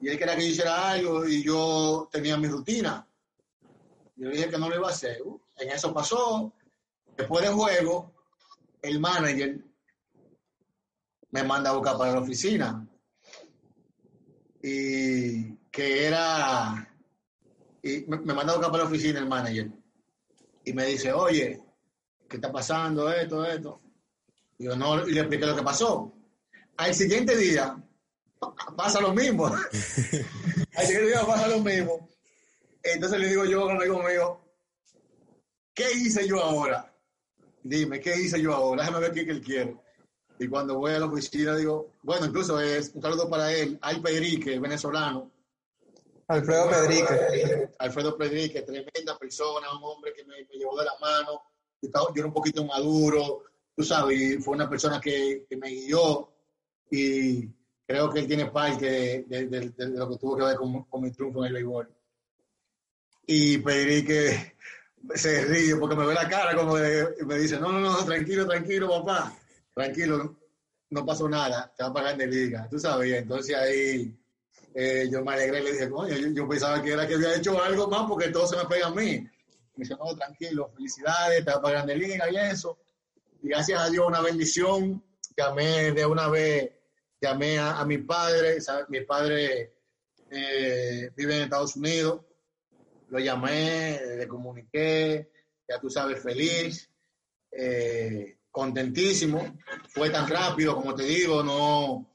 y 0.00 0.08
él 0.08 0.18
quería 0.18 0.36
que 0.36 0.42
yo 0.42 0.48
hiciera 0.48 0.90
algo 0.90 1.26
y 1.26 1.42
yo 1.42 2.08
tenía 2.10 2.36
mi 2.36 2.48
rutina. 2.48 3.06
Yo 4.16 4.30
dije 4.30 4.48
que 4.48 4.58
no 4.58 4.68
lo 4.68 4.76
iba 4.76 4.88
a 4.88 4.92
hacer. 4.92 5.22
Uh, 5.22 5.40
en 5.58 5.70
eso 5.70 5.94
pasó. 5.94 6.52
Después 7.16 7.44
del 7.44 7.54
juego, 7.54 8.12
el 8.82 9.00
manager 9.00 9.58
me 11.30 11.42
manda 11.42 11.70
a 11.70 11.74
buscar 11.74 11.96
para 11.98 12.12
la 12.12 12.20
oficina. 12.20 12.86
Y 14.62 15.54
que 15.70 16.06
era. 16.06 16.88
Y 17.82 18.04
me, 18.06 18.34
manda 18.34 18.52
a 18.52 18.56
buscar 18.56 18.72
para 18.72 18.84
la 18.84 18.90
oficina 18.90 19.18
el 19.18 19.28
manager. 19.28 19.70
Y 20.64 20.72
me 20.72 20.86
dice, 20.86 21.12
oye, 21.12 21.62
¿qué 22.28 22.36
está 22.36 22.50
pasando? 22.50 23.10
Esto, 23.12 23.44
esto. 23.44 23.80
Y 24.58 24.64
yo 24.64 24.76
no, 24.76 25.06
y 25.06 25.12
le 25.12 25.20
expliqué 25.20 25.46
lo 25.46 25.56
que 25.56 25.62
pasó. 25.62 26.12
Al 26.76 26.94
siguiente 26.94 27.36
día 27.36 27.76
pasa 28.76 29.00
lo 29.00 29.12
mismo. 29.12 29.46
Al 30.76 30.86
siguiente 30.86 31.08
día 31.08 31.26
pasa 31.26 31.48
lo 31.48 31.60
mismo. 31.60 32.08
Entonces 32.82 33.18
le 33.18 33.28
digo 33.28 33.44
yo 33.44 33.68
amigo 33.68 34.02
mío, 34.02 34.40
¿qué 35.74 35.92
hice 35.92 36.26
yo 36.26 36.42
ahora? 36.42 36.94
Dime, 37.62 38.00
¿qué 38.00 38.16
hice 38.16 38.40
yo 38.40 38.54
ahora? 38.54 38.82
Déjame 38.82 39.00
ver 39.00 39.12
qué 39.12 39.24
que 39.24 39.32
él 39.32 39.42
quiere. 39.42 39.76
Y 40.38 40.48
cuando 40.48 40.78
voy 40.78 40.92
a 40.92 41.00
la 41.00 41.06
oficina 41.06 41.56
digo, 41.56 41.94
bueno, 42.02 42.26
incluso 42.26 42.60
es 42.60 42.92
un 42.94 43.02
saludo 43.02 43.28
para 43.28 43.52
él, 43.52 43.78
Al 43.82 44.00
Perique, 44.00 44.58
venezolano. 44.58 45.30
Alfredo 46.28 46.68
Pedrique. 46.68 47.70
Alfredo 47.78 48.16
Pedrique, 48.16 48.62
tremenda 48.62 49.18
persona, 49.18 49.72
un 49.76 49.82
hombre 49.82 50.12
que 50.12 50.24
me, 50.24 50.44
llevó 50.52 50.78
de 50.78 50.84
la 50.84 50.92
mano. 51.00 51.42
Yo, 51.80 52.12
era 52.14 52.26
un 52.26 52.32
poquito 52.32 52.64
maduro, 52.64 53.44
tú 53.74 53.82
sabes, 53.82 54.20
y 54.20 54.38
fue 54.38 54.54
una 54.54 54.68
persona 54.68 55.00
que, 55.00 55.46
me 55.58 55.70
guió 55.70 56.32
y 56.90 57.48
creo 57.86 58.10
que 58.10 58.20
él 58.20 58.26
tiene 58.26 58.46
parte 58.46 59.24
de, 59.26 59.72
lo 59.88 60.08
que 60.10 60.16
tuvo 60.18 60.36
que 60.36 60.44
ver 60.44 60.56
con, 60.56 60.84
con 60.84 61.02
mi 61.02 61.10
triunfo 61.10 61.40
en 61.40 61.46
el 61.46 61.52
béisbol. 61.54 61.88
Y 63.26 63.58
Pedrique 63.58 64.56
se 65.14 65.44
ríe 65.44 65.76
porque 65.76 65.96
me 65.96 66.06
ve 66.06 66.14
la 66.14 66.28
cara 66.28 66.56
como 66.56 66.76
de, 66.76 67.14
me 67.24 67.38
dice, 67.38 67.58
no, 67.58 67.72
no, 67.72 67.80
no, 67.80 68.04
tranquilo, 68.04 68.46
tranquilo, 68.46 68.88
papá, 68.88 69.37
tranquilo, 69.78 70.36
no 70.90 71.06
pasó 71.06 71.28
nada, 71.28 71.72
te 71.76 71.84
va 71.84 71.90
a 71.90 71.92
pagar 71.92 72.16
de 72.16 72.26
liga, 72.26 72.68
tú 72.68 72.78
sabes, 72.78 73.12
entonces 73.12 73.54
ahí 73.54 74.18
eh, 74.74 75.08
yo 75.10 75.24
me 75.24 75.32
alegré 75.32 75.60
y 75.60 75.64
le 75.64 75.72
dije, 75.72 75.88
coño, 75.88 76.14
yo, 76.16 76.48
pensaba 76.48 76.82
que 76.82 76.92
era 76.92 77.06
que 77.06 77.14
había 77.14 77.36
hecho 77.36 77.62
algo 77.62 77.88
más 77.88 78.08
porque 78.08 78.28
todo 78.28 78.46
se 78.46 78.56
me 78.56 78.64
pega 78.66 78.88
a 78.88 78.90
mí. 78.90 79.18
Me 79.18 79.30
dice, 79.84 79.94
no, 79.98 80.14
tranquilo, 80.16 80.70
felicidades, 80.74 81.44
te 81.44 81.50
va 81.50 81.58
a 81.58 81.62
pagar 81.62 81.86
de 81.86 81.96
liga 81.96 82.30
y 82.30 82.36
eso. 82.36 82.78
Y 83.42 83.48
gracias 83.48 83.80
a 83.80 83.88
Dios, 83.88 84.06
una 84.06 84.20
bendición, 84.20 85.02
llamé 85.36 85.92
de 85.92 86.06
una 86.06 86.28
vez, 86.28 86.72
llamé 87.20 87.58
a, 87.58 87.84
mi 87.84 87.98
padre, 87.98 88.58
mi 88.88 89.00
padre 89.02 89.74
eh, 90.30 91.10
vive 91.16 91.36
en 91.36 91.42
Estados 91.44 91.76
Unidos, 91.76 92.22
lo 93.08 93.18
llamé, 93.18 94.00
le 94.16 94.26
comuniqué, 94.26 95.30
ya 95.68 95.80
tú 95.80 95.88
sabes, 95.88 96.20
feliz, 96.20 96.90
eh, 97.52 98.37
contentísimo. 98.50 99.58
Fue 99.88 100.10
tan 100.10 100.28
rápido, 100.28 100.74
como 100.76 100.94
te 100.94 101.04
digo, 101.04 101.42
no, 101.42 102.08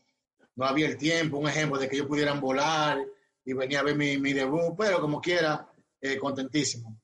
no 0.56 0.66
había 0.66 0.88
el 0.88 0.98
tiempo, 0.98 1.38
un 1.38 1.48
ejemplo 1.48 1.80
de 1.80 1.88
que 1.88 1.96
ellos 1.96 2.08
pudieran 2.08 2.40
volar 2.40 3.00
y 3.46 3.54
venía 3.54 3.80
a 3.80 3.84
ver 3.84 3.96
mi, 3.96 4.18
mi 4.18 4.34
debut, 4.34 4.76
pero 4.78 5.02
como 5.02 5.22
quiera, 5.22 5.68
eh, 6.02 6.18
contentísimo. 6.18 7.00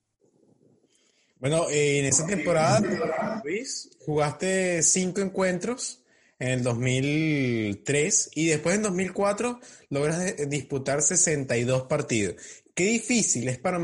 Bueno, 1.40 1.68
en 1.70 2.06
esa 2.06 2.28
temporada, 2.28 3.42
Luis, 3.46 3.90
jugaste 4.00 4.84
cinco 4.84 5.22
encuentros 5.22 6.04
en 6.38 6.50
el 6.50 6.64
2003 6.64 8.32
y 8.36 8.48
después 8.48 8.76
en 8.76 8.84
2004 8.84 9.60
logras 9.90 10.50
disputar 10.50 11.02
62 11.02 11.84
partidos. 11.84 12.36
Qué 12.74 12.86
difícil 12.86 13.48
es 13.48 13.58
para 13.58 13.80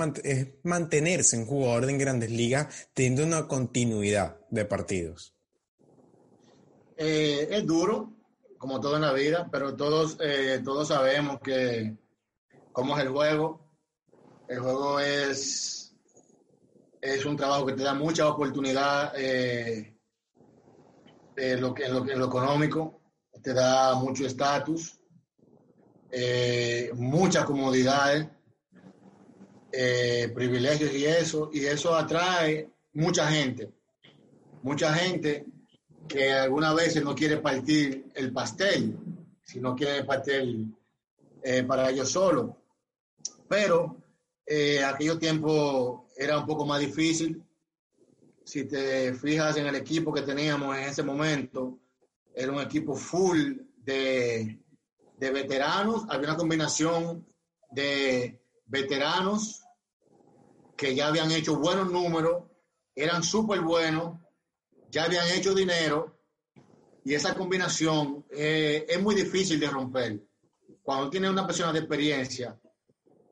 mantenerse 0.64 1.36
en 1.36 1.46
jugador 1.46 1.90
en 1.90 1.98
grandes 1.98 2.32
ligas 2.32 2.90
teniendo 2.94 3.24
una 3.24 3.48
continuidad 3.48 4.38
de 4.50 4.66
partidos. 4.66 5.35
Eh, 6.98 7.48
es 7.52 7.66
duro, 7.66 8.14
como 8.58 8.80
todo 8.80 8.96
en 8.96 9.02
la 9.02 9.14
vida, 9.14 9.48
pero 9.52 9.76
todos, 9.76 10.18
eh, 10.22 10.62
todos 10.64 10.88
sabemos 10.88 11.40
que 11.42 11.96
cómo 12.72 12.98
es 12.98 13.04
el 13.04 13.10
juego. 13.10 13.60
El 14.48 14.60
juego 14.60 15.00
es, 15.00 15.96
es 17.02 17.26
un 17.26 17.36
trabajo 17.36 17.66
que 17.66 17.74
te 17.74 17.84
da 17.84 17.94
mucha 17.94 18.28
oportunidad 18.30 19.14
eh, 19.18 19.98
en, 21.36 21.62
lo, 21.62 21.76
en, 21.78 22.20
lo, 22.20 22.26
económico, 22.26 23.02
te 23.42 23.54
da 23.54 23.96
mucho 23.96 24.26
estatus, 24.26 25.00
muchas 26.94 27.44
comodidades 27.46 28.28
eh, 29.78 30.32
privilegios 30.34 30.94
y 30.94 31.06
eso, 31.06 31.50
y 31.52 31.66
eso 31.66 31.94
atrae 31.94 32.70
mucha 32.94 33.28
gente, 33.28 33.74
mucha 34.62 34.94
gente 34.94 35.46
que 36.08 36.32
algunas 36.32 36.76
veces 36.76 37.04
no 37.04 37.16
quiere 37.16 37.38
partir 37.38 38.12
el 38.14 38.32
pastel, 38.32 38.98
sino 39.44 39.76
quiere 39.76 40.04
pastel 40.04 40.68
eh, 41.42 41.64
para 41.64 41.90
ellos 41.90 42.10
solo. 42.10 42.58
Pero 43.48 43.98
eh, 44.46 44.84
aquellos 44.84 45.20
tiempos 45.20 46.02
era 46.16 46.38
un 46.38 46.46
poco 46.46 46.66
más 46.66 46.80
difícil. 46.80 47.44
Si 48.44 48.66
te 48.66 49.14
fijas 49.14 49.58
en 49.58 49.68
el 49.68 49.76
equipo 49.76 50.14
que 50.14 50.22
teníamos 50.22 50.78
en 50.78 50.84
ese 50.84 51.04
momento, 51.04 51.80
era 52.34 52.52
un 52.52 52.60
equipo 52.60 52.96
full 52.96 53.54
de, 53.78 54.60
de 55.18 55.32
veteranos, 55.32 56.06
había 56.10 56.30
una 56.30 56.38
combinación 56.38 57.26
de 57.72 58.40
veteranos 58.66 59.64
que 60.76 60.94
ya 60.94 61.08
habían 61.08 61.32
hecho 61.32 61.58
buenos 61.58 61.92
números, 61.92 62.44
eran 62.94 63.24
súper 63.24 63.62
buenos, 63.62 64.20
ya 64.96 65.04
habían 65.04 65.28
hecho 65.28 65.54
dinero 65.54 66.22
y 67.04 67.14
esa 67.16 67.36
combinación 67.36 68.24
eh, 68.32 68.86
es 68.88 69.02
muy 69.02 69.14
difícil 69.14 69.60
de 69.60 69.70
romper. 69.70 70.22
Cuando 70.82 71.10
tiene 71.10 71.30
una 71.30 71.46
persona 71.46 71.74
de 71.74 71.80
experiencia, 71.80 72.58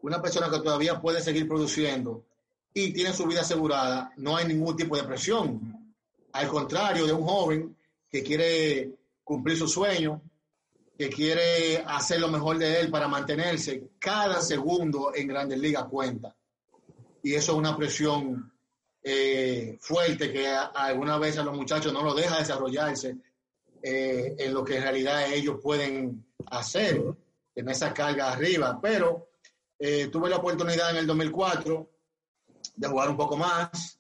una 0.02 0.22
persona 0.22 0.50
que 0.52 0.60
todavía 0.60 1.00
puede 1.00 1.22
seguir 1.22 1.48
produciendo 1.48 2.26
y 2.74 2.92
tiene 2.92 3.14
su 3.14 3.26
vida 3.26 3.42
asegurada, 3.42 4.12
no 4.18 4.36
hay 4.36 4.46
ningún 4.46 4.76
tipo 4.76 4.98
de 4.98 5.04
presión. 5.04 5.96
Al 6.34 6.50
contrario 6.50 7.08
de 7.08 7.14
un 7.14 7.24
joven 7.24 7.78
que 8.12 8.22
quiere 8.22 8.98
cumplir 9.24 9.58
su 9.58 9.70
sueño, 9.70 10.22
que 10.98 11.10
quiere 11.10 11.78
hacer 11.88 12.20
lo 12.20 12.28
mejor 12.28 12.58
de 12.58 12.82
él 12.82 12.92
para 12.92 13.08
mantenerse, 13.08 13.92
cada 14.00 14.42
segundo 14.42 15.14
en 15.16 15.30
Grandes 15.30 15.60
Ligas 15.60 15.86
cuenta 15.86 16.36
y 17.22 17.36
eso 17.36 17.54
es 17.54 17.58
una 17.58 17.78
presión 17.78 18.53
eh, 19.06 19.78
fuerte 19.82 20.32
que 20.32 20.48
algunas 20.48 21.20
veces 21.20 21.40
a 21.40 21.44
los 21.44 21.56
muchachos 21.56 21.92
no 21.92 22.02
los 22.04 22.16
deja 22.16 22.40
desarrollarse 22.40 23.18
eh, 23.82 24.34
en 24.40 24.54
lo 24.54 24.64
que 24.64 24.78
en 24.78 24.84
realidad 24.84 25.34
ellos 25.34 25.60
pueden 25.62 26.26
hacer, 26.48 27.04
en 27.56 27.70
esa 27.70 27.94
carga 27.94 28.32
arriba. 28.32 28.80
Pero 28.82 29.32
eh, 29.78 30.08
tuve 30.08 30.30
la 30.30 30.38
oportunidad 30.38 30.92
en 30.92 30.98
el 30.98 31.08
2004 31.08 31.90
de 32.78 32.88
jugar 32.88 33.10
un 33.10 33.18
poco 33.18 33.36
más. 33.36 34.00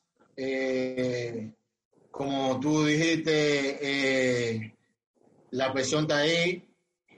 como 2.09 2.59
tú 2.59 2.85
dijiste, 2.85 4.73
la 5.51 5.73
presión 5.73 6.03
está 6.03 6.19
ahí. 6.19 6.69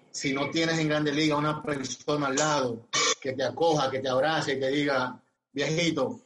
Si 0.09 0.33
no 0.33 0.49
tienes 0.49 0.79
en 0.79 0.87
Grande 0.87 1.11
Liga 1.13 1.35
una 1.35 1.61
persona 1.61 2.27
al 2.27 2.35
lado 2.35 2.87
que 3.21 3.33
te 3.33 3.43
acoja, 3.43 3.91
que 3.91 3.99
te 3.99 4.09
abrace 4.09 4.53
y 4.53 4.59
te 4.59 4.69
diga, 4.69 5.21
viejito, 5.51 6.24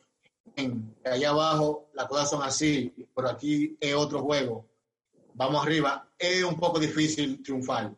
allá 1.05 1.29
abajo 1.29 1.89
las 1.93 2.07
cosas 2.07 2.29
son 2.29 2.43
así, 2.43 2.93
pero 3.15 3.29
aquí 3.29 3.77
es 3.79 3.95
otro 3.95 4.21
juego. 4.21 4.65
Vamos 5.33 5.65
arriba. 5.65 6.09
Es 6.17 6.43
un 6.43 6.55
poco 6.55 6.79
difícil 6.79 7.41
triunfar. 7.41 7.93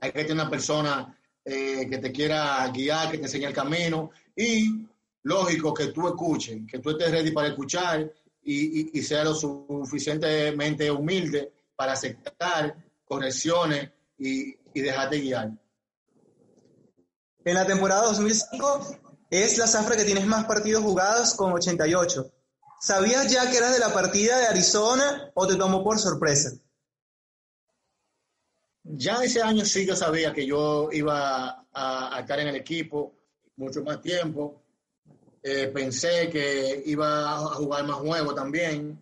Hay 0.00 0.12
que 0.12 0.24
tener 0.24 0.42
una 0.42 0.50
persona 0.50 1.18
eh, 1.44 1.86
que 1.88 1.98
te 1.98 2.12
quiera 2.12 2.66
guiar, 2.68 3.10
que 3.10 3.18
te 3.18 3.24
enseñe 3.24 3.44
el 3.44 3.54
camino 3.54 4.10
y 4.36 4.86
lógico 5.22 5.72
que 5.72 5.88
tú 5.88 6.08
escuches, 6.08 6.60
que 6.70 6.78
tú 6.78 6.90
estés 6.90 7.10
ready 7.10 7.30
para 7.30 7.48
escuchar 7.48 8.12
y, 8.42 9.02
sea 9.02 9.24
lo 9.24 9.34
suficientemente 9.34 10.90
humilde 10.90 11.52
para 11.74 11.92
aceptar 11.92 12.76
correcciones 13.04 13.90
y, 14.18 14.54
y 14.74 14.80
dejarte 14.80 15.20
guiar. 15.20 15.50
En 17.44 17.54
la 17.54 17.66
temporada 17.66 18.06
2005 18.06 19.03
es 19.42 19.58
la 19.58 19.66
zafra 19.66 19.96
que 19.96 20.04
tienes 20.04 20.26
más 20.26 20.44
partidos 20.44 20.84
jugados 20.84 21.34
con 21.34 21.52
88. 21.52 22.30
¿Sabías 22.80 23.32
ya 23.32 23.50
que 23.50 23.56
eras 23.56 23.72
de 23.72 23.80
la 23.80 23.92
partida 23.92 24.38
de 24.38 24.46
Arizona 24.46 25.30
o 25.34 25.46
te 25.46 25.56
tomó 25.56 25.82
por 25.82 25.98
sorpresa? 25.98 26.52
Ya 28.84 29.24
ese 29.24 29.42
año 29.42 29.64
sí 29.64 29.86
yo 29.86 29.96
sabía 29.96 30.32
que 30.32 30.46
yo 30.46 30.90
iba 30.92 31.66
a, 31.72 32.20
estar 32.20 32.38
en 32.38 32.48
el 32.48 32.56
equipo 32.56 33.12
mucho 33.56 33.82
más 33.82 34.00
tiempo. 34.00 34.62
Eh, 35.42 35.68
pensé 35.74 36.28
que 36.30 36.82
iba 36.86 37.32
a 37.32 37.38
jugar 37.38 37.84
más 37.86 37.96
juegos 37.96 38.34
también, 38.34 39.00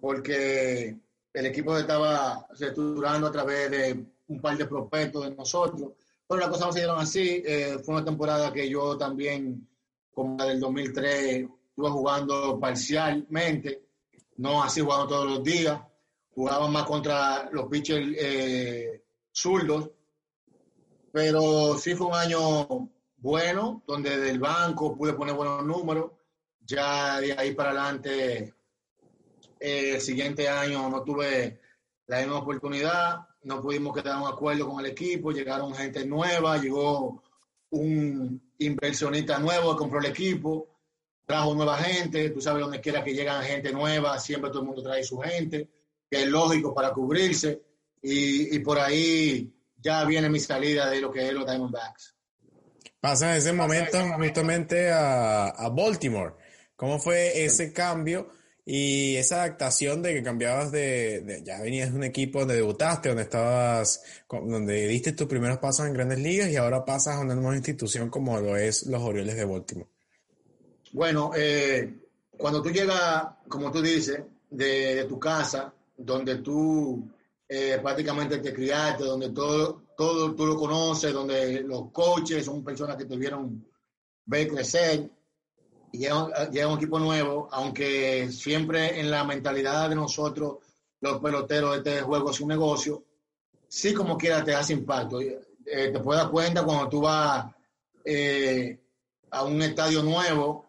porque 0.00 0.96
el 1.32 1.46
equipo 1.46 1.78
estaba 1.78 2.46
reestructurando 2.58 3.28
a 3.28 3.32
través 3.32 3.70
de 3.70 4.04
un 4.28 4.40
par 4.40 4.58
de 4.58 4.66
prospectos 4.66 5.24
de 5.24 5.34
nosotros. 5.36 5.92
Pero 6.28 6.40
las 6.40 6.50
cosas 6.50 6.66
no 6.66 6.72
se 6.72 6.78
dieron 6.80 7.00
así. 7.00 7.42
Eh, 7.46 7.78
fue 7.82 7.94
una 7.94 8.04
temporada 8.04 8.52
que 8.52 8.68
yo 8.68 8.98
también 8.98 9.68
como 10.20 10.36
la 10.36 10.44
del 10.44 10.60
2003, 10.60 11.48
estuve 11.70 11.88
jugando 11.88 12.60
parcialmente, 12.60 13.86
no 14.36 14.62
así 14.62 14.82
jugando 14.82 15.08
todos 15.08 15.26
los 15.30 15.42
días, 15.42 15.80
jugaba 16.34 16.68
más 16.68 16.84
contra 16.84 17.48
los 17.50 17.68
pitchers 17.68 18.14
eh, 18.18 19.02
zurdos, 19.32 19.90
pero 21.10 21.78
sí 21.78 21.94
fue 21.94 22.08
un 22.08 22.14
año 22.14 22.90
bueno, 23.16 23.82
donde 23.86 24.18
del 24.18 24.38
banco 24.38 24.94
pude 24.94 25.14
poner 25.14 25.34
buenos 25.34 25.64
números, 25.64 26.12
ya 26.60 27.18
de 27.18 27.32
ahí 27.32 27.54
para 27.54 27.70
adelante, 27.70 28.54
eh, 29.58 29.94
el 29.94 30.00
siguiente 30.02 30.50
año 30.50 30.90
no 30.90 31.02
tuve 31.02 31.60
la 32.08 32.18
misma 32.18 32.40
oportunidad, 32.40 33.26
no 33.44 33.62
pudimos 33.62 33.96
quedar 33.96 34.20
un 34.20 34.28
acuerdo 34.28 34.68
con 34.68 34.84
el 34.84 34.90
equipo, 34.90 35.32
llegaron 35.32 35.74
gente 35.74 36.04
nueva, 36.04 36.58
llegó 36.58 37.22
un 37.70 38.49
inversionista 38.60 39.38
nuevo, 39.38 39.76
compró 39.76 39.98
el 39.98 40.06
equipo, 40.06 40.68
trajo 41.26 41.54
nueva 41.54 41.78
gente, 41.78 42.30
tú 42.30 42.40
sabes 42.40 42.62
donde 42.62 42.80
quiera 42.80 43.02
que 43.02 43.14
llegan 43.14 43.42
gente 43.42 43.72
nueva, 43.72 44.18
siempre 44.18 44.50
todo 44.50 44.60
el 44.60 44.66
mundo 44.66 44.82
trae 44.82 45.02
su 45.02 45.18
gente, 45.18 45.68
que 46.10 46.22
es 46.22 46.28
lógico 46.28 46.74
para 46.74 46.92
cubrirse, 46.92 47.62
y, 48.02 48.58
por 48.60 48.78
ahí 48.78 49.52
ya 49.76 50.04
viene 50.04 50.30
mi 50.30 50.40
salida 50.40 50.88
de 50.88 51.00
lo 51.00 51.12
que 51.12 51.28
es 51.28 51.34
los 51.34 51.46
Diamondbacks. 51.46 52.14
Pasas 52.98 53.38
ese 53.38 53.52
momento 53.52 53.98
justamente 54.16 54.90
a, 54.90 55.48
a 55.48 55.68
Baltimore. 55.68 56.34
¿Cómo 56.76 56.98
fue 56.98 57.44
ese 57.44 57.72
cambio 57.72 58.30
y 58.64 59.16
esa 59.16 59.42
adaptación 59.42 60.02
de 60.02 60.14
que 60.14 60.22
cambiabas 60.22 60.70
de, 60.70 61.42
ya 61.44 61.60
venías 61.60 61.90
de 61.90 61.96
un 61.96 62.04
equipo 62.04 62.40
donde 62.40 62.56
debutaste, 62.56 63.08
donde 63.08 63.24
estabas, 63.24 64.02
donde 64.28 64.86
diste 64.86 65.12
tus 65.12 65.26
primeros 65.26 65.58
pasos 65.58 65.86
en 65.86 65.94
grandes 65.94 66.18
ligas 66.18 66.50
y 66.50 66.56
ahora 66.56 66.84
pasas 66.84 67.16
a 67.16 67.20
una 67.20 67.34
nueva 67.34 67.56
institución 67.56 68.10
como 68.10 68.38
lo 68.38 68.56
es 68.56 68.86
los 68.86 69.02
Orioles 69.02 69.36
de 69.36 69.44
Baltimore? 69.44 69.90
Bueno, 70.92 71.30
eh, 71.36 71.94
cuando 72.36 72.62
tú 72.62 72.70
llegas, 72.70 73.24
como 73.48 73.70
tú 73.70 73.80
dices, 73.80 74.20
de, 74.50 75.04
tu 75.08 75.18
casa, 75.18 75.72
donde 75.96 76.36
tú 76.36 77.08
eh, 77.48 77.78
prácticamente 77.82 78.38
te 78.38 78.52
criaste, 78.52 79.04
donde 79.04 79.30
todo, 79.30 79.84
todo 79.96 80.34
tú 80.34 80.46
lo 80.46 80.56
conoces, 80.56 81.12
donde 81.12 81.60
los 81.60 81.90
coaches 81.92 82.44
son 82.44 82.64
personas 82.64 82.96
que 82.96 83.04
te 83.04 83.16
vieron 83.16 83.64
ver 84.26 84.48
crecer, 84.48 85.10
y 85.92 85.98
llega, 85.98 86.68
un 86.68 86.76
equipo 86.76 86.98
nuevo, 86.98 87.48
aunque 87.50 88.30
siempre 88.30 89.00
en 89.00 89.10
la 89.10 89.24
mentalidad 89.24 89.88
de 89.88 89.96
nosotros, 89.96 90.58
los 91.00 91.20
peloteros, 91.20 91.78
este 91.78 92.02
juego 92.02 92.30
es 92.30 92.40
un 92.40 92.48
negocio, 92.48 93.04
sí 93.66 93.92
como 93.94 94.16
quiera 94.16 94.44
te 94.44 94.54
hace 94.54 94.74
impacto. 94.74 95.20
Eh, 95.20 95.40
te 95.64 96.00
puedes 96.00 96.22
dar 96.22 96.30
cuenta 96.30 96.64
cuando 96.64 96.88
tú 96.88 97.00
vas 97.00 97.46
eh, 98.04 98.78
a 99.30 99.44
un 99.44 99.62
estadio 99.62 100.02
nuevo, 100.02 100.66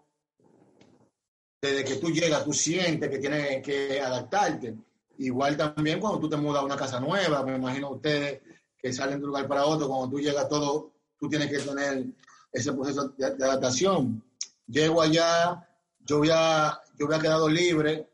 desde 1.61 1.83
que 1.83 1.95
tú 1.95 2.09
llegas, 2.09 2.43
tú 2.43 2.53
sientes 2.53 3.09
que 3.09 3.19
tienes 3.19 3.63
que 3.63 4.01
adaptarte. 4.01 4.75
Igual 5.19 5.55
también 5.55 5.99
cuando 5.99 6.19
tú 6.19 6.29
te 6.29 6.37
mudas 6.37 6.63
a 6.63 6.65
una 6.65 6.75
casa 6.75 6.99
nueva, 6.99 7.43
me 7.43 7.55
imagino 7.55 7.91
ustedes 7.91 8.41
que 8.77 8.91
salen 8.91 9.19
de 9.19 9.25
un 9.25 9.29
lugar 9.29 9.47
para 9.47 9.65
otro, 9.65 9.87
cuando 9.87 10.09
tú 10.09 10.19
llegas 10.19 10.49
todo, 10.49 10.93
tú 11.19 11.29
tienes 11.29 11.51
que 11.51 11.59
tener 11.59 12.05
ese 12.51 12.73
proceso 12.73 13.09
de 13.09 13.25
adaptación. 13.25 14.23
Llego 14.71 15.01
allá, 15.01 15.67
yo 15.99 16.19
había, 16.19 16.79
yo 16.97 17.05
había 17.05 17.19
quedado 17.19 17.49
libre 17.49 18.07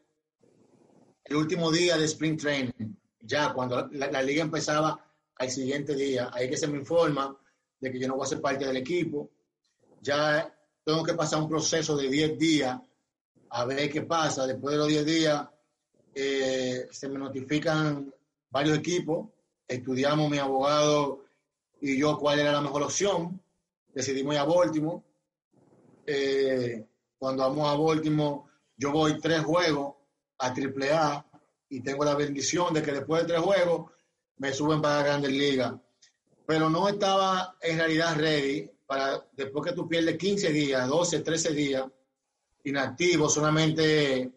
el 1.25 1.35
último 1.35 1.71
día 1.71 1.97
de 1.97 2.05
Spring 2.05 2.35
Training, 2.35 2.95
ya 3.19 3.53
cuando 3.53 3.87
la, 3.91 4.23
liga 4.23 4.41
empezaba 4.41 4.99
al 5.35 5.51
siguiente 5.51 5.93
día, 5.93 6.31
ahí 6.33 6.49
que 6.49 6.57
se 6.57 6.65
me 6.65 6.79
informa 6.79 7.37
de 7.79 7.91
que 7.91 7.99
yo 7.99 8.07
no 8.07 8.15
voy 8.15 8.25
a 8.25 8.29
ser 8.29 8.41
parte 8.41 8.65
del 8.65 8.77
equipo, 8.77 9.29
ya 10.01 10.51
tengo 10.83 11.03
que 11.03 11.13
pasar 11.13 11.41
un 11.43 11.49
proceso 11.49 11.95
de 11.95 12.09
10 12.09 12.39
días 12.39 12.79
a 13.51 13.65
ver 13.65 13.91
qué 13.91 14.01
pasa, 14.01 14.47
después 14.47 14.73
de 14.73 14.79
los 14.79 14.87
10 14.87 15.05
días 15.05 15.47
eh, 16.15 16.87
se 16.89 17.07
me 17.07 17.19
notifican 17.19 18.11
varios 18.49 18.79
equipos, 18.79 19.29
estudiamos 19.67 20.27
mi 20.27 20.39
abogado 20.39 21.23
y 21.81 21.99
yo 21.99 22.17
cuál 22.17 22.39
era 22.39 22.51
la 22.51 22.61
mejor 22.61 22.81
opción, 22.81 23.39
decidimos 23.93 24.33
ir 24.33 24.39
a 24.39 24.45
Baltimore, 24.45 25.03
eh, 26.07 26.87
cuando 27.17 27.43
vamos 27.43 27.67
a 27.69 27.75
Baltimore, 27.75 28.43
yo 28.77 28.91
voy 28.91 29.19
tres 29.19 29.41
juegos 29.41 29.95
a 30.39 30.47
AAA 30.47 31.25
y 31.69 31.81
tengo 31.81 32.05
la 32.05 32.15
bendición 32.15 32.73
de 32.73 32.81
que 32.81 32.93
después 32.93 33.23
de 33.23 33.27
tres 33.27 33.41
juegos 33.41 33.91
me 34.37 34.53
suben 34.53 34.81
para 34.81 35.03
Grandes 35.03 35.31
Ligas. 35.31 35.73
Pero 36.45 36.69
no 36.69 36.87
estaba 36.87 37.57
en 37.61 37.77
realidad 37.77 38.15
ready 38.15 38.71
para 38.85 39.27
después 39.33 39.65
que 39.65 39.75
tú 39.75 39.87
pierdes 39.89 40.17
15 40.17 40.49
días, 40.53 40.87
12, 40.87 41.19
13 41.19 41.53
días 41.53 41.85
inactivo, 42.63 43.27
solamente 43.27 44.31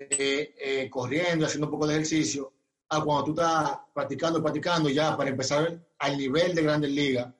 eh, 0.00 0.54
eh, 0.58 0.90
corriendo, 0.90 1.46
haciendo 1.46 1.68
un 1.68 1.72
poco 1.72 1.86
de 1.86 1.94
ejercicio, 1.94 2.52
a 2.88 3.04
cuando 3.04 3.24
tú 3.24 3.30
estás 3.32 3.78
practicando, 3.94 4.42
practicando 4.42 4.88
ya 4.88 5.16
para 5.16 5.30
empezar 5.30 5.80
al 5.98 6.18
nivel 6.18 6.54
de 6.56 6.62
Grandes 6.62 6.90
Ligas, 6.90 7.32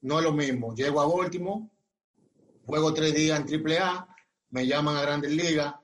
no 0.00 0.18
es 0.18 0.24
lo 0.24 0.32
mismo. 0.32 0.74
Llego 0.74 1.00
a 1.00 1.06
Baltimore 1.06 1.66
juego 2.66 2.92
tres 2.92 3.14
días 3.14 3.40
en 3.40 3.46
AAA, 3.46 4.08
me 4.50 4.66
llaman 4.66 4.96
a 4.96 5.02
Grandes 5.02 5.30
Ligas 5.30 5.74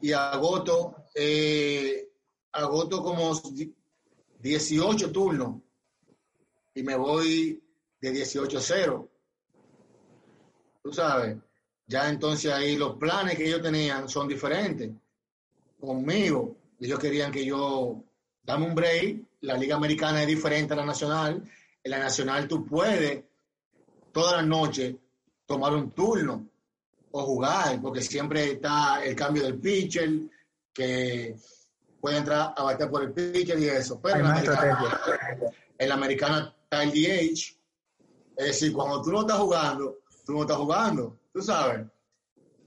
y 0.00 0.12
agoto, 0.12 0.96
eh, 1.14 2.08
agoto 2.52 3.02
como 3.02 3.40
18 4.40 5.12
turnos 5.12 5.60
y 6.74 6.82
me 6.82 6.96
voy 6.96 7.62
de 8.00 8.12
18-0. 8.12 9.08
Tú 10.82 10.92
sabes, 10.92 11.36
ya 11.86 12.08
entonces 12.08 12.52
ahí 12.52 12.76
los 12.76 12.96
planes 12.96 13.36
que 13.36 13.46
ellos 13.46 13.62
tenían 13.62 14.08
son 14.08 14.26
diferentes 14.26 14.90
conmigo. 15.78 16.56
Ellos 16.80 16.98
querían 16.98 17.30
que 17.30 17.44
yo 17.44 18.02
dame 18.42 18.66
un 18.66 18.74
break. 18.74 19.22
La 19.42 19.56
Liga 19.56 19.76
Americana 19.76 20.22
es 20.22 20.28
diferente 20.28 20.72
a 20.72 20.76
la 20.76 20.86
Nacional. 20.86 21.42
En 21.82 21.90
la 21.90 21.98
Nacional 21.98 22.48
tú 22.48 22.64
puedes 22.64 23.24
todas 24.12 24.36
las 24.36 24.46
noches 24.46 24.94
tomar 25.46 25.74
un 25.74 25.90
turno 25.90 26.48
o 27.10 27.22
jugar, 27.24 27.80
porque 27.80 28.00
siempre 28.00 28.52
está 28.52 29.04
el 29.04 29.14
cambio 29.14 29.44
del 29.44 29.58
pitcher, 29.60 30.10
que 30.72 31.36
puede 32.00 32.18
entrar 32.18 32.52
a 32.56 32.62
bater 32.64 32.90
por 32.90 33.02
el 33.02 33.12
pitcher 33.12 33.58
y 33.58 33.68
eso. 33.68 34.00
Pero 34.02 34.16
en 34.18 34.24
la, 35.88 35.94
americana, 35.94 36.54
está 36.64 36.82
el 36.82 36.90
DH. 36.90 37.56
Es 38.36 38.46
decir, 38.46 38.72
cuando 38.72 39.00
tú 39.00 39.12
no 39.12 39.20
estás 39.20 39.38
jugando, 39.38 39.98
tú 40.26 40.32
no 40.32 40.42
estás 40.42 40.56
jugando, 40.56 41.18
tú 41.32 41.40
sabes. 41.40 41.86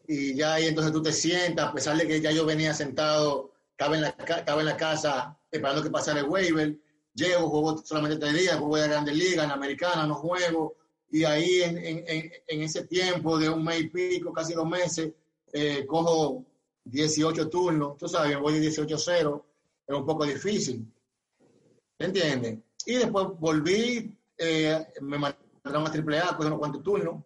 Y 0.08 0.34
ya 0.36 0.54
ahí 0.54 0.68
entonces 0.68 0.94
tú 0.94 1.02
te 1.02 1.12
sientas, 1.12 1.68
a 1.68 1.74
pesar 1.74 1.98
de 1.98 2.08
que 2.08 2.22
ya 2.22 2.32
yo 2.32 2.46
venía 2.46 2.74
sentado, 2.74 3.52
estaba 3.72 3.96
en 3.96 4.02
la, 4.04 4.10
estaba 4.10 4.62
en 4.62 4.66
la 4.66 4.78
casa 4.78 5.38
esperando 5.52 5.84
que 5.84 5.90
pasara 5.90 6.22
el 6.22 6.28
waiver, 6.28 6.78
llego, 7.14 7.50
juego 7.50 7.78
solamente 7.84 8.18
tres 8.18 8.34
días, 8.34 8.58
juego 8.58 8.78
de 8.78 8.88
Grandes 8.88 9.16
Ligas, 9.16 9.44
en 9.44 9.50
la 9.50 9.56
Americana, 9.56 10.08
no 10.08 10.16
juego, 10.16 10.76
y 11.10 11.24
ahí 11.24 11.62
en, 11.62 11.78
en, 11.78 12.32
en, 12.48 12.62
ese 12.62 12.86
tiempo 12.86 13.38
de 13.38 13.50
un 13.50 13.64
mes 13.64 13.82
y 13.82 13.90
pico, 13.90 14.34
casi 14.34 14.54
dos 14.54 14.68
meses, 14.68 15.14
eh, 15.54 15.86
cojo 15.86 16.46
18 16.84 17.50
turnos, 17.50 17.98
tú 17.98 18.08
sabes, 18.08 18.38
voy 18.40 18.60
de 18.60 18.68
18-0, 18.70 19.44
es 19.88 19.96
un 19.96 20.06
poco 20.06 20.26
difícil. 20.26 20.86
¿Entiendes? 21.98 22.60
Y 22.86 22.96
después 22.96 23.28
volví, 23.40 24.16
eh, 24.38 24.86
me 25.02 25.18
mandaron 25.18 25.88
a 25.88 25.90
AAA, 25.90 26.36
cogí 26.36 26.48
unos 26.48 26.60
cuantos 26.60 26.84
turnos, 26.84 27.24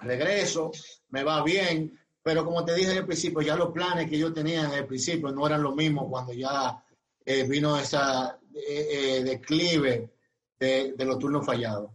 regreso, 0.00 0.72
me 1.10 1.22
va 1.22 1.42
bien, 1.44 1.98
pero 2.22 2.44
como 2.44 2.64
te 2.64 2.74
dije 2.74 2.98
el 2.98 3.06
principio, 3.06 3.40
ya 3.40 3.56
los 3.56 3.72
planes 3.72 4.10
que 4.10 4.18
yo 4.18 4.32
tenía 4.32 4.64
en 4.64 4.72
el 4.72 4.86
principio 4.86 5.30
no 5.30 5.46
eran 5.46 5.62
los 5.62 5.74
mismos 5.74 6.08
cuando 6.10 6.32
ya 6.32 6.84
eh, 7.24 7.44
vino 7.44 7.78
esa 7.78 8.36
declive 8.52 10.10
de, 10.58 10.92
de 10.92 11.04
los 11.04 11.18
turnos 11.18 11.46
fallados. 11.46 11.90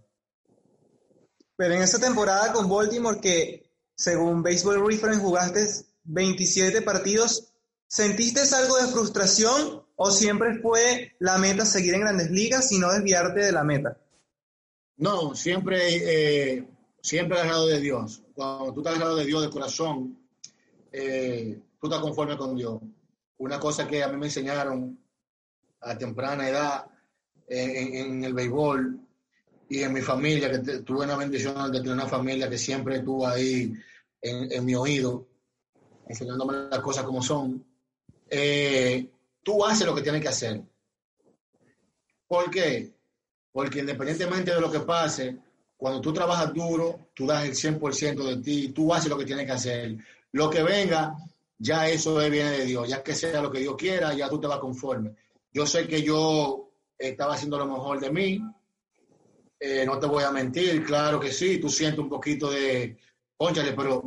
Pero 1.55 1.73
en 1.73 1.81
esa 1.81 1.99
temporada 1.99 2.51
con 2.51 2.69
Baltimore, 2.69 3.19
que 3.19 3.71
según 3.95 4.43
Baseball 4.43 4.85
Reference 4.85 5.21
jugaste 5.21 5.65
27 6.03 6.81
partidos, 6.81 7.53
¿sentiste 7.87 8.41
algo 8.55 8.77
de 8.77 8.87
frustración 8.87 9.83
o 9.95 10.11
siempre 10.11 10.59
fue 10.61 11.15
la 11.19 11.37
meta 11.37 11.65
seguir 11.65 11.93
en 11.93 12.01
grandes 12.01 12.29
ligas 12.29 12.71
y 12.71 12.79
no 12.79 12.91
desviarte 12.91 13.39
de 13.39 13.51
la 13.51 13.63
meta? 13.63 13.97
No, 14.97 15.33
siempre, 15.35 16.55
eh, 16.57 16.67
siempre 17.01 17.39
agarrado 17.39 17.67
de 17.67 17.79
Dios. 17.79 18.21
Cuando 18.33 18.73
tú 18.73 18.81
estás 18.81 18.95
agarrado 18.95 19.17
de 19.17 19.25
Dios 19.25 19.41
de 19.41 19.49
corazón, 19.49 20.19
eh, 20.91 21.61
tú 21.79 21.87
estás 21.87 22.01
conforme 22.01 22.37
con 22.37 22.55
Dios. 22.55 22.81
Una 23.37 23.59
cosa 23.59 23.87
que 23.87 24.03
a 24.03 24.09
mí 24.09 24.17
me 24.17 24.27
enseñaron 24.27 24.97
a 25.81 25.97
temprana 25.97 26.49
edad 26.49 26.85
en, 27.47 27.95
en 27.95 28.23
el 28.23 28.33
béisbol 28.33 29.04
y 29.69 29.81
en 29.81 29.93
mi 29.93 30.01
familia, 30.01 30.51
que 30.51 30.59
tuve 30.79 31.05
una 31.05 31.15
bendición 31.15 31.71
de 31.71 31.79
tener 31.79 31.93
una 31.93 32.07
familia 32.07 32.49
que 32.49 32.57
siempre 32.57 32.97
estuvo 32.97 33.27
ahí 33.27 33.73
en, 34.21 34.65
mi 34.65 34.75
oído, 34.75 35.27
enseñándome 36.07 36.69
las 36.69 36.79
cosas 36.79 37.03
como 37.03 37.21
son, 37.21 37.63
eh, 38.29 39.09
tú 39.43 39.65
haces 39.65 39.85
lo 39.85 39.95
que 39.95 40.01
tienes 40.01 40.21
que 40.21 40.27
hacer. 40.27 40.61
¿Por 42.27 42.49
qué? 42.49 42.93
Porque 43.51 43.79
independientemente 43.79 44.53
de 44.53 44.61
lo 44.61 44.71
que 44.71 44.79
pase, 44.79 45.37
cuando 45.77 46.01
tú 46.01 46.13
trabajas 46.13 46.53
duro, 46.53 47.09
tú 47.13 47.25
das 47.25 47.45
el 47.45 47.53
100% 47.53 48.23
de 48.23 48.37
ti, 48.37 48.69
tú 48.69 48.93
haces 48.93 49.09
lo 49.09 49.17
que 49.17 49.25
tienes 49.25 49.45
que 49.45 49.51
hacer. 49.51 49.97
Lo 50.31 50.49
que 50.49 50.63
venga, 50.63 51.15
ya 51.57 51.87
eso 51.87 52.17
viene 52.17 52.51
de 52.51 52.65
Dios, 52.65 52.89
ya 52.89 53.03
que 53.03 53.15
sea 53.15 53.41
lo 53.41 53.51
que 53.51 53.59
Dios 53.59 53.75
quiera, 53.75 54.13
ya 54.13 54.29
tú 54.29 54.39
te 54.39 54.47
vas 54.47 54.59
conforme. 54.59 55.15
Yo 55.53 55.65
sé 55.65 55.87
que 55.87 56.01
yo 56.01 56.71
estaba 56.97 57.35
haciendo 57.35 57.57
lo 57.57 57.67
mejor 57.67 57.99
de 57.99 58.11
mí, 58.11 58.41
eh, 59.59 59.85
no 59.85 59.99
te 59.99 60.07
voy 60.07 60.23
a 60.23 60.31
mentir, 60.31 60.83
claro 60.83 61.19
que 61.19 61.31
sí, 61.31 61.59
tú 61.59 61.69
sientes 61.69 61.99
un 61.99 62.09
poquito 62.09 62.49
de, 62.51 62.97
conchale, 63.37 63.73
pero 63.73 64.03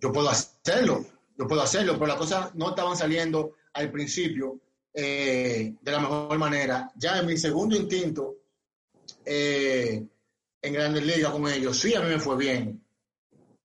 yo 0.00 0.12
puedo 0.12 0.28
hacerlo, 0.30 1.04
yo 1.36 1.46
puedo 1.46 1.62
hacerlo, 1.62 1.94
pero 1.94 2.06
las 2.06 2.16
cosas 2.16 2.54
no 2.54 2.70
estaban 2.70 2.96
saliendo 2.96 3.56
al 3.72 3.90
principio 3.90 4.60
eh, 4.94 5.74
de 5.80 5.92
la 5.92 6.00
mejor 6.00 6.38
manera. 6.38 6.90
Ya 6.96 7.18
en 7.18 7.26
mi 7.26 7.36
segundo 7.36 7.76
instinto, 7.76 8.36
eh, 9.24 10.06
en 10.62 10.72
Grandes 10.72 11.04
Ligas 11.04 11.32
con 11.32 11.48
ellos, 11.48 11.78
sí, 11.78 11.94
a 11.94 12.00
mí 12.00 12.08
me 12.08 12.20
fue 12.20 12.36
bien, 12.36 12.82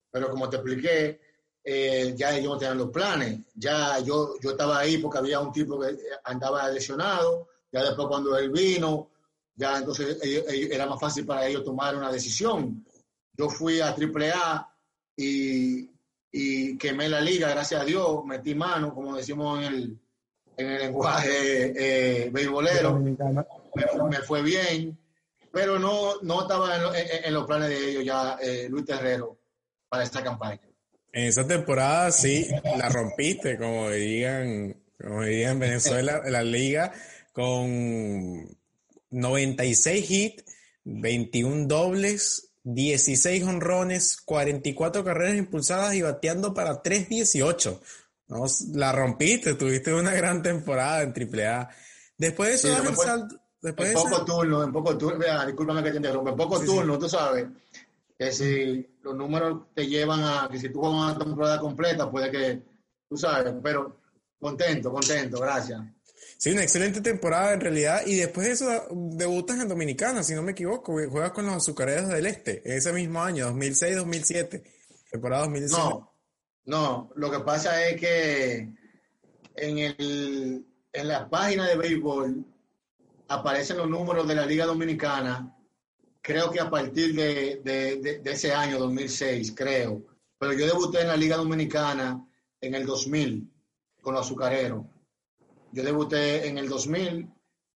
pero 0.09 0.29
como 0.29 0.49
te 0.49 0.57
expliqué, 0.57 1.21
ya 1.63 2.35
ellos 2.35 2.53
no 2.53 2.57
tenían 2.57 2.79
los 2.79 2.89
planes, 2.89 3.39
ya 3.53 3.99
yo, 3.99 4.33
yo 4.41 4.51
estaba 4.51 4.79
ahí 4.79 4.97
porque 4.97 5.19
había 5.19 5.39
un 5.39 5.51
tipo 5.51 5.79
que 5.79 5.95
andaba 6.23 6.67
lesionado, 6.69 7.47
ya 7.71 7.83
después 7.83 8.07
cuando 8.07 8.35
él 8.37 8.49
vino, 8.49 9.11
ya 9.55 9.77
entonces 9.77 10.17
era 10.23 10.85
más 10.85 10.99
fácil 10.99 11.25
para 11.25 11.47
ellos 11.47 11.63
tomar 11.63 11.95
una 11.95 12.11
decisión. 12.11 12.85
Yo 13.33 13.49
fui 13.49 13.79
a 13.79 13.95
AAA 13.95 14.75
y, 15.15 15.89
y 16.31 16.77
quemé 16.77 17.09
la 17.09 17.21
liga, 17.21 17.49
gracias 17.49 17.81
a 17.81 17.85
Dios, 17.85 18.23
metí 18.25 18.55
mano, 18.55 18.93
como 18.93 19.15
decimos 19.15 19.59
en 19.59 19.73
el, 19.73 19.99
en 20.57 20.67
el 20.67 20.79
lenguaje 20.79 21.73
eh, 22.25 22.29
beisbolero, 22.29 22.99
me, 22.99 24.17
fue 24.17 24.41
bien, 24.41 24.97
pero 25.51 25.79
no, 25.79 26.21
no 26.21 26.41
estaba 26.41 26.75
en, 26.75 27.33
los 27.33 27.45
planes 27.45 27.69
de 27.69 27.89
ellos 27.89 28.05
ya 28.05 28.37
eh, 28.41 28.67
Luis 28.69 28.85
Terrero 28.85 29.37
para 29.89 30.03
esta 30.03 30.23
campaña. 30.23 30.61
En 31.13 31.25
esa 31.25 31.45
temporada 31.45 32.11
sí, 32.11 32.47
la 32.77 32.87
rompiste, 32.87 33.57
como 33.57 33.89
dirían, 33.89 34.81
como 34.97 35.23
dirían 35.23 35.53
en 35.53 35.59
Venezuela, 35.59 36.21
la 36.25 36.41
liga, 36.41 36.93
con 37.33 38.47
96 39.11 40.09
hits, 40.09 40.45
21 40.83 41.67
dobles, 41.67 42.51
16 42.63 43.43
honrones, 43.43 44.21
44 44.25 45.03
carreras 45.03 45.37
impulsadas 45.37 45.93
y 45.95 46.01
bateando 46.01 46.53
para 46.53 46.81
3.18. 46.81 47.79
¿no? 48.27 48.45
La 48.73 48.91
rompiste, 48.91 49.55
tuviste 49.55 49.93
una 49.93 50.13
gran 50.13 50.41
temporada 50.41 51.01
en 51.01 51.13
AAA. 51.13 51.69
Después 52.17 52.49
de 52.49 52.55
eso, 52.55 52.67
sí, 52.67 52.89
después 53.61 53.89
en 53.89 53.95
poco 53.95 54.25
turno, 54.25 54.63
en 54.63 54.71
poco 54.71 54.97
turno, 54.97 55.45
discúlpame 55.45 55.83
que 55.83 55.91
te 55.91 55.97
interrumpa, 55.97 56.31
en 56.31 56.37
poco 56.37 56.59
turno, 56.59 56.97
tú 56.97 57.09
sabes, 57.09 57.47
que 58.17 58.31
si 58.31 58.97
los 59.01 59.15
números 59.15 59.73
te 59.73 59.87
llevan 59.87 60.21
a 60.23 60.47
que 60.51 60.59
si 60.59 60.69
tú 60.69 60.79
juegas 60.79 61.15
una 61.15 61.17
temporada 61.17 61.59
completa, 61.59 62.09
puede 62.09 62.29
que, 62.31 62.61
tú 63.09 63.17
sabes, 63.17 63.53
pero 63.61 63.97
contento, 64.39 64.91
contento, 64.91 65.39
gracias. 65.39 65.81
Sí, 66.41 66.49
una 66.49 66.63
excelente 66.63 67.01
temporada 67.01 67.53
en 67.53 67.61
realidad. 67.61 68.01
Y 68.07 68.15
después 68.15 68.47
de 68.47 68.53
eso 68.53 68.87
debutas 68.89 69.59
en 69.59 69.67
Dominicana, 69.67 70.23
si 70.23 70.33
no 70.33 70.41
me 70.41 70.53
equivoco. 70.53 70.93
Juegas 70.93 71.33
con 71.33 71.45
los 71.45 71.53
Azucareros 71.53 72.09
del 72.09 72.25
Este, 72.25 72.63
ese 72.65 72.91
mismo 72.93 73.21
año, 73.21 73.51
2006-2007. 73.51 74.63
Temporada 75.11 75.43
2017. 75.43 75.87
No, 75.87 76.15
no. 76.65 77.11
Lo 77.15 77.29
que 77.29 77.41
pasa 77.41 77.87
es 77.87 78.01
que 78.01 78.73
en, 79.55 79.77
el, 79.77 80.65
en 80.91 81.07
la 81.07 81.29
página 81.29 81.67
de 81.67 81.75
béisbol 81.75 82.43
aparecen 83.27 83.77
los 83.77 83.87
números 83.87 84.27
de 84.27 84.33
la 84.33 84.47
Liga 84.47 84.65
Dominicana. 84.65 85.55
Creo 86.23 86.49
que 86.49 86.59
a 86.59 86.71
partir 86.71 87.13
de, 87.13 87.61
de, 87.63 88.19
de 88.19 88.31
ese 88.31 88.51
año, 88.51 88.79
2006, 88.79 89.53
creo. 89.55 90.01
Pero 90.39 90.53
yo 90.53 90.65
debuté 90.65 91.01
en 91.01 91.09
la 91.09 91.17
Liga 91.17 91.37
Dominicana 91.37 92.27
en 92.59 92.73
el 92.73 92.87
2000 92.87 93.47
con 94.01 94.15
los 94.15 94.25
Azucareros 94.25 94.85
yo 95.71 95.83
debuté 95.83 96.47
en 96.47 96.57
el 96.57 96.69
2000 96.69 97.29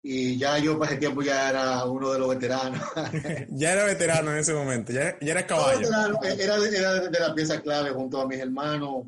y 0.02 0.36
ya 0.36 0.58
yo 0.58 0.78
para 0.78 0.92
ese 0.92 1.00
tiempo 1.00 1.22
ya 1.22 1.48
era 1.48 1.84
uno 1.86 2.12
de 2.12 2.18
los 2.18 2.28
veteranos. 2.28 2.80
ya 3.50 3.72
era 3.72 3.84
veterano 3.84 4.32
en 4.32 4.38
ese 4.38 4.52
momento, 4.52 4.92
ya, 4.92 5.18
ya 5.20 5.32
era 5.32 5.46
caballo. 5.46 5.88
era, 6.22 6.56
era, 6.56 7.00
de 7.00 7.20
la 7.20 7.34
pieza 7.34 7.62
clave 7.62 7.90
junto 7.90 8.20
a 8.20 8.26
mis 8.26 8.38
hermanos 8.38 9.06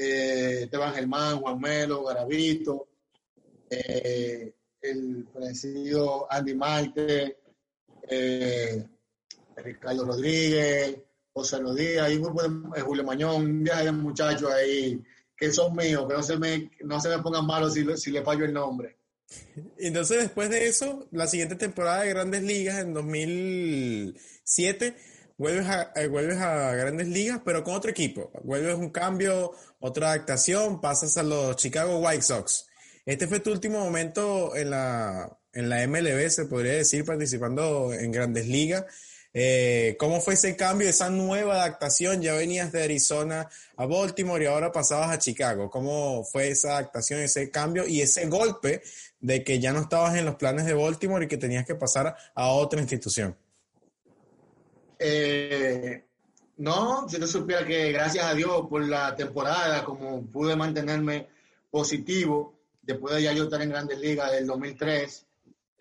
eh, 0.00 0.62
Esteban 0.62 0.94
Germán, 0.94 1.40
Juan 1.40 1.60
Melo, 1.60 2.04
Garavito, 2.04 2.88
eh, 3.68 4.54
el 4.80 5.26
parecido 5.32 6.26
Andy 6.30 6.54
Marte, 6.54 7.36
eh, 8.08 8.86
Ricardo 9.56 10.06
Rodríguez, 10.06 10.96
José 11.32 11.58
Díaz, 11.76 12.10
y 12.10 12.16
un 12.16 12.22
grupo 12.22 12.42
de 12.74 12.80
Julio 12.80 13.04
Mañón, 13.04 13.42
un 13.42 13.62
viaje 13.62 13.84
de 13.84 13.92
muchachos 13.92 14.50
ahí 14.50 15.02
que 15.40 15.50
son 15.50 15.74
míos, 15.74 16.04
que 16.06 16.14
no 16.14 16.22
se 16.22 16.36
me, 16.36 16.70
no 16.84 17.00
se 17.00 17.08
me 17.08 17.22
pongan 17.22 17.46
malos 17.46 17.72
si, 17.72 17.84
si 17.96 18.10
le 18.10 18.22
fallo 18.22 18.44
el 18.44 18.52
nombre. 18.52 18.98
Entonces, 19.78 20.18
después 20.18 20.50
de 20.50 20.66
eso, 20.66 21.08
la 21.10 21.26
siguiente 21.26 21.56
temporada 21.56 22.02
de 22.02 22.10
Grandes 22.10 22.42
Ligas, 22.42 22.78
en 22.78 22.92
2007, 22.92 24.94
vuelves 25.38 25.66
a, 25.66 25.92
eh, 25.96 26.08
vuelves 26.08 26.36
a 26.36 26.74
Grandes 26.74 27.08
Ligas, 27.08 27.40
pero 27.42 27.64
con 27.64 27.74
otro 27.74 27.90
equipo. 27.90 28.30
Vuelves 28.44 28.74
un 28.74 28.90
cambio, 28.90 29.52
otra 29.78 30.08
adaptación, 30.08 30.82
pasas 30.82 31.16
a 31.16 31.22
los 31.22 31.56
Chicago 31.56 32.00
White 32.00 32.22
Sox. 32.22 32.66
Este 33.06 33.26
fue 33.26 33.40
tu 33.40 33.50
último 33.50 33.80
momento 33.80 34.54
en 34.54 34.70
la, 34.70 35.38
en 35.54 35.70
la 35.70 35.86
MLB, 35.86 36.28
se 36.28 36.44
podría 36.44 36.74
decir, 36.74 37.06
participando 37.06 37.94
en 37.94 38.12
Grandes 38.12 38.46
Ligas. 38.46 38.84
Eh, 39.32 39.96
¿Cómo 39.98 40.20
fue 40.20 40.34
ese 40.34 40.56
cambio, 40.56 40.88
esa 40.88 41.08
nueva 41.08 41.54
adaptación? 41.54 42.20
Ya 42.20 42.34
venías 42.34 42.72
de 42.72 42.82
Arizona 42.82 43.48
a 43.76 43.86
Baltimore 43.86 44.42
y 44.42 44.46
ahora 44.46 44.72
pasabas 44.72 45.10
a 45.10 45.18
Chicago. 45.18 45.70
¿Cómo 45.70 46.24
fue 46.24 46.48
esa 46.48 46.78
adaptación, 46.78 47.20
ese 47.20 47.50
cambio 47.50 47.86
y 47.86 48.00
ese 48.00 48.26
golpe 48.26 48.82
de 49.20 49.44
que 49.44 49.60
ya 49.60 49.72
no 49.72 49.80
estabas 49.80 50.16
en 50.16 50.24
los 50.24 50.34
planes 50.34 50.66
de 50.66 50.74
Baltimore 50.74 51.24
y 51.24 51.28
que 51.28 51.36
tenías 51.36 51.64
que 51.64 51.76
pasar 51.76 52.16
a 52.34 52.48
otra 52.48 52.80
institución? 52.80 53.36
Eh, 54.98 56.04
no, 56.56 57.08
si 57.08 57.18
no 57.18 57.26
supiera 57.26 57.64
que 57.64 57.92
gracias 57.92 58.24
a 58.24 58.34
Dios 58.34 58.66
por 58.68 58.86
la 58.86 59.14
temporada, 59.14 59.84
como 59.84 60.22
pude 60.26 60.56
mantenerme 60.56 61.28
positivo, 61.70 62.58
después 62.82 63.14
de 63.14 63.22
ya 63.22 63.32
yo 63.32 63.44
estar 63.44 63.62
en 63.62 63.70
Grandes 63.70 63.98
Ligas 64.00 64.32
del 64.32 64.46
2003, 64.46 65.26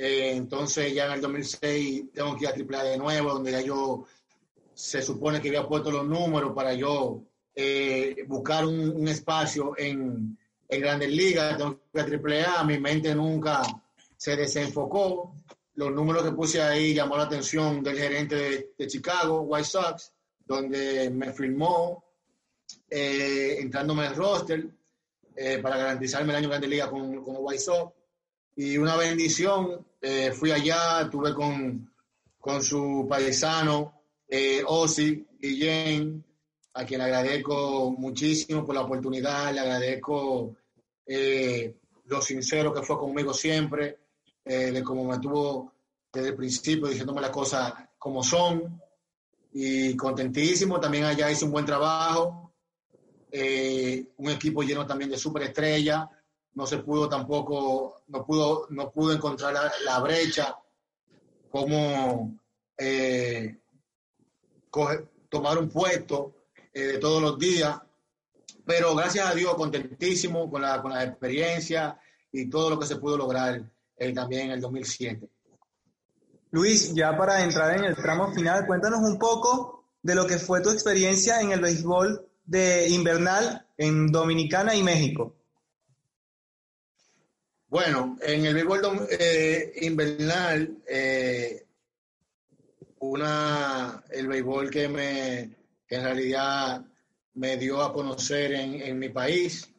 eh, 0.02 0.32
entonces 0.34 0.94
ya 0.94 1.08
en 1.08 1.12
el 1.12 1.22
2006 1.22 2.14
tengo 2.14 2.38
que 2.38 2.46
ir 2.46 2.50
a 2.50 2.78
AAA 2.78 2.84
de 2.92 2.98
nuevo, 2.98 3.34
donde 3.34 3.52
ya 3.52 3.60
yo 3.60 4.06
se 4.74 5.02
supone 5.02 5.42
que 5.42 5.50
había 5.50 5.68
puesto 5.68 5.92
los 5.92 6.08
números 6.08 6.54
para 6.56 6.74
yo 6.74 7.22
eh, 7.54 8.24
buscar 8.26 8.66
un, 8.66 9.06
espacio 9.10 9.74
en, 9.78 10.38
en, 10.70 10.82
Grandes 10.82 11.10
Ligas, 11.10 11.58
tengo 11.58 11.82
que 11.94 12.00
a 12.00 12.06
AAA, 12.06 12.64
mi 12.64 12.80
mente 12.80 13.14
nunca 13.14 13.62
se 14.16 14.38
desenfocó. 14.38 15.36
Los 15.76 15.92
números 15.92 16.24
que 16.24 16.32
puse 16.32 16.62
ahí 16.62 16.94
llamó 16.94 17.18
la 17.18 17.24
atención 17.24 17.84
del 17.84 17.98
gerente 17.98 18.72
de, 18.78 18.88
Chicago, 18.88 19.42
White 19.42 19.68
Sox, 19.68 20.14
donde 20.46 21.10
me 21.10 21.34
firmó 21.34 22.06
eh, 22.90 23.58
entrándome 23.60 24.08
al 24.08 24.16
roster 24.16 24.66
para 25.62 25.78
garantizarme 25.78 26.32
el 26.32 26.38
año 26.38 26.50
Grandes 26.50 26.70
Ligas 26.70 26.90
con, 26.90 27.22
con 27.24 27.36
White 27.40 27.62
Sox 27.62 27.99
y 28.60 28.78
una 28.78 28.98
bendición. 28.98 29.86
Eh, 30.02 30.34
fui 30.34 30.52
allá, 30.52 31.04
estuve 31.04 31.34
con, 31.34 31.94
con 32.38 32.62
su 32.62 33.08
paisano, 33.10 34.02
eh, 34.28 34.62
Ozzy 34.66 35.26
Guillén, 35.40 36.26
a 36.74 36.84
quien 36.84 37.00
agradezco 37.00 37.96
muchísimo 37.98 38.66
por 38.66 38.76
la 38.76 38.82
oportunidad, 38.82 39.54
le 39.54 39.62
agradezco 39.62 40.58
eh, 41.06 41.78
lo 42.08 42.22
sincero 42.22 42.74
que 42.74 42.82
fue 42.82 42.98
conmigo 42.98 43.34
siempre, 43.34 44.00
eh, 44.44 44.72
de 44.72 44.84
cómo 44.84 45.06
me 45.06 45.20
tuvo 45.20 45.72
desde 46.12 46.30
el 46.30 46.36
principio 46.36 46.88
diciéndome 46.88 47.22
las 47.22 47.32
cosas 47.32 47.74
como 47.98 48.22
son, 48.24 48.82
y 49.54 49.96
contentísimo, 49.96 50.82
también 50.82 51.06
allá 51.06 51.32
hice 51.32 51.46
un 51.46 51.52
buen 51.52 51.66
trabajo, 51.66 52.52
un 53.32 54.30
equipo 54.30 54.64
lleno 54.64 54.86
también 54.86 55.10
de 55.10 55.18
superestrellas, 55.18 56.10
no 56.60 56.68
se 56.68 56.80
pudo 56.80 57.08
tampoco, 57.08 58.02
no 58.10 58.26
pudo, 58.26 58.68
no 58.72 58.92
pudo 58.92 59.14
encontrar 59.14 59.54
la, 59.86 60.00
brecha, 60.00 60.58
como 61.50 62.38
eh, 62.78 63.58
tomar 65.30 65.58
un 65.58 65.70
puesto 65.70 66.34
eh, 66.74 66.98
todos 67.00 67.22
los 67.22 67.40
días. 67.40 67.80
Pero 68.66 68.94
gracias 68.94 69.26
a 69.26 69.34
Dios, 69.34 69.56
contentísimo 69.56 70.52
con 70.52 70.62
la, 70.62 70.82
con 70.82 70.92
la 70.92 71.06
experiencia 71.06 71.98
y 72.30 72.50
todo 72.50 72.72
lo 72.72 72.78
que 72.78 72.88
se 72.88 72.98
pudo 72.98 73.16
lograr 73.16 73.64
eh, 73.96 74.14
también 74.14 74.48
en 74.48 74.52
el 74.52 74.60
2007. 74.60 75.30
Luis, 76.52 76.94
ya 76.94 77.18
para 77.18 77.42
entrar 77.42 77.78
en 77.78 77.86
el 77.86 77.96
tramo 77.96 78.34
final, 78.34 78.68
cuéntanos 78.68 79.00
un 79.00 79.18
poco 79.18 79.86
de 80.02 80.14
lo 80.14 80.28
que 80.28 80.38
fue 80.38 80.62
tu 80.62 80.72
experiencia 80.72 81.40
en 81.40 81.54
el 81.54 81.62
béisbol 81.62 82.28
de 82.44 82.90
invernal 82.90 83.66
en 83.78 84.12
Dominicana 84.12 84.76
y 84.76 84.84
México. 84.84 85.39
Bueno, 87.70 88.18
en 88.24 88.48
el 88.48 88.56
béisbol 88.56 89.08
eh, 89.12 89.74
invernal, 89.82 90.76
eh, 90.88 91.68
una, 92.98 94.04
el 94.10 94.28
béisbol 94.28 94.72
que, 94.72 94.88
me, 94.88 95.40
en 95.88 96.04
realidad 96.04 96.84
me 97.36 97.58
dio 97.58 97.80
a 97.84 97.94
conocer 97.94 98.54
en, 98.54 98.98
mi 98.98 99.10
país, 99.10 99.72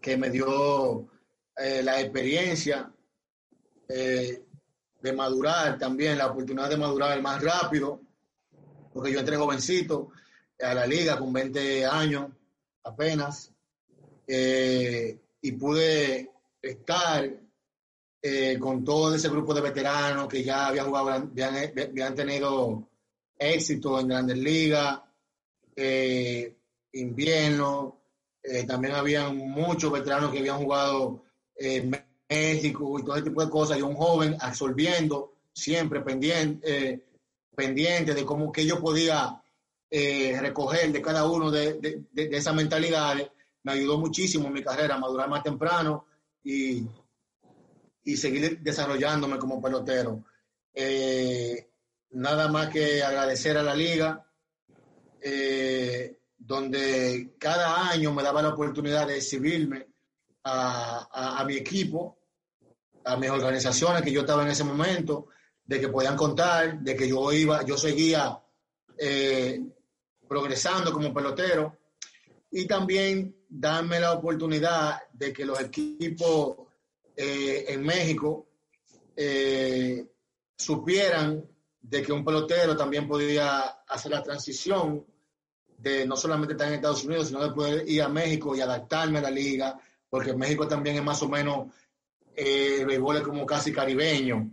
que 0.00 0.16
me 0.16 0.30
dio 0.30 1.08
eh, 1.56 1.80
la 1.84 2.00
experiencia 2.00 2.92
de 3.86 5.12
madurar 5.14 5.78
también, 5.78 6.18
la 6.18 6.26
oportunidad 6.26 6.68
de 6.68 6.76
madurar 6.76 7.22
más 7.22 7.40
rápido, 7.40 8.00
porque 8.92 9.12
yo 9.12 9.20
entré 9.20 9.36
jovencito 9.36 10.10
a 10.60 10.74
la 10.74 10.88
liga 10.88 11.16
con 11.16 11.32
20 11.32 11.86
años 11.86 12.32
apenas, 12.82 13.52
y 14.26 15.52
pude 15.52 16.32
estar 16.70 17.30
eh, 18.22 18.58
con 18.58 18.84
todo 18.84 19.14
ese 19.14 19.28
grupo 19.28 19.54
de 19.54 19.60
veteranos 19.60 20.26
que 20.26 20.42
ya 20.42 20.66
habían 20.66 20.86
jugado, 20.86 21.10
habían, 21.10 22.14
tenido 22.14 22.88
éxito 23.38 24.00
en 24.00 24.08
grandes 24.08 24.38
ligas, 24.38 25.00
eh, 25.76 26.56
invierno, 26.92 28.00
eh, 28.42 28.64
también 28.64 28.94
habían 28.94 29.36
muchos 29.36 29.92
veteranos 29.92 30.32
que 30.32 30.38
habían 30.38 30.58
jugado 30.58 31.22
en 31.54 31.90
México 32.28 32.98
y 32.98 33.04
todo 33.04 33.16
ese 33.16 33.24
tipo 33.26 33.44
de 33.44 33.50
cosas, 33.50 33.78
y 33.78 33.82
un 33.82 33.94
joven 33.94 34.36
absorbiendo 34.40 35.34
siempre 35.52 36.00
pendiente, 36.00 36.92
eh, 36.92 37.00
pendiente 37.54 38.14
de 38.14 38.24
cómo 38.24 38.52
que 38.52 38.66
yo 38.66 38.80
podía 38.80 39.40
eh, 39.90 40.36
recoger 40.40 40.92
de 40.92 41.00
cada 41.00 41.28
uno 41.28 41.50
de, 41.50 41.74
de, 41.74 42.04
de 42.12 42.36
esas 42.36 42.54
mentalidades, 42.54 43.30
me 43.62 43.72
ayudó 43.72 43.98
muchísimo 43.98 44.48
en 44.48 44.52
mi 44.52 44.62
carrera 44.62 44.96
a 44.96 44.98
madurar 44.98 45.28
más 45.28 45.42
temprano 45.42 46.06
y, 46.46 46.88
y 48.04 48.16
seguir 48.16 48.60
desarrollándome 48.60 49.36
como 49.36 49.60
pelotero. 49.60 50.24
Eh, 50.72 51.68
nada 52.10 52.46
más 52.46 52.68
que 52.68 53.02
agradecer 53.02 53.58
a 53.58 53.64
la 53.64 53.74
liga, 53.74 54.24
eh, 55.20 56.20
donde 56.38 57.34
cada 57.36 57.90
año 57.90 58.12
me 58.12 58.22
daba 58.22 58.42
la 58.42 58.50
oportunidad 58.50 59.08
de 59.08 59.16
exhibirme 59.16 59.88
a, 60.44 61.08
a, 61.10 61.40
a, 61.40 61.44
mi 61.44 61.56
equipo, 61.56 62.16
a 63.04 63.16
mis 63.16 63.30
organizaciones 63.30 64.02
que 64.02 64.12
yo 64.12 64.20
estaba 64.20 64.42
en 64.42 64.50
ese 64.50 64.62
momento, 64.62 65.26
de 65.64 65.80
que 65.80 65.88
podían 65.88 66.16
contar, 66.16 66.78
de 66.78 66.94
que 66.94 67.08
yo 67.08 67.32
iba, 67.32 67.64
yo 67.64 67.76
seguía 67.76 68.40
eh, 68.96 69.60
progresando 70.28 70.92
como 70.92 71.12
pelotero 71.12 71.76
y 72.56 72.66
también 72.66 73.36
darme 73.50 74.00
la 74.00 74.14
oportunidad 74.14 75.02
de 75.12 75.30
que 75.30 75.44
los 75.44 75.60
equipos 75.60 76.56
eh, 77.14 77.66
en 77.68 77.82
México 77.82 78.46
eh, 79.14 80.06
supieran 80.56 81.44
de 81.82 82.02
que 82.02 82.14
un 82.14 82.24
pelotero 82.24 82.74
también 82.74 83.06
podía 83.06 83.60
hacer 83.86 84.12
la 84.12 84.22
transición 84.22 85.04
de 85.76 86.06
no 86.06 86.16
solamente 86.16 86.54
estar 86.54 86.68
en 86.68 86.74
Estados 86.76 87.04
Unidos, 87.04 87.28
sino 87.28 87.46
de 87.46 87.54
poder 87.54 87.86
ir 87.86 88.00
a 88.00 88.08
México 88.08 88.56
y 88.56 88.62
adaptarme 88.62 89.18
a 89.18 89.22
la 89.22 89.30
liga, 89.30 89.78
porque 90.08 90.32
México 90.32 90.66
también 90.66 90.96
es 90.96 91.04
más 91.04 91.22
o 91.22 91.28
menos, 91.28 91.66
eh, 92.34 92.78
el 92.80 92.86
béisbol 92.86 93.18
es 93.18 93.22
como 93.22 93.44
casi 93.44 93.70
caribeño, 93.70 94.50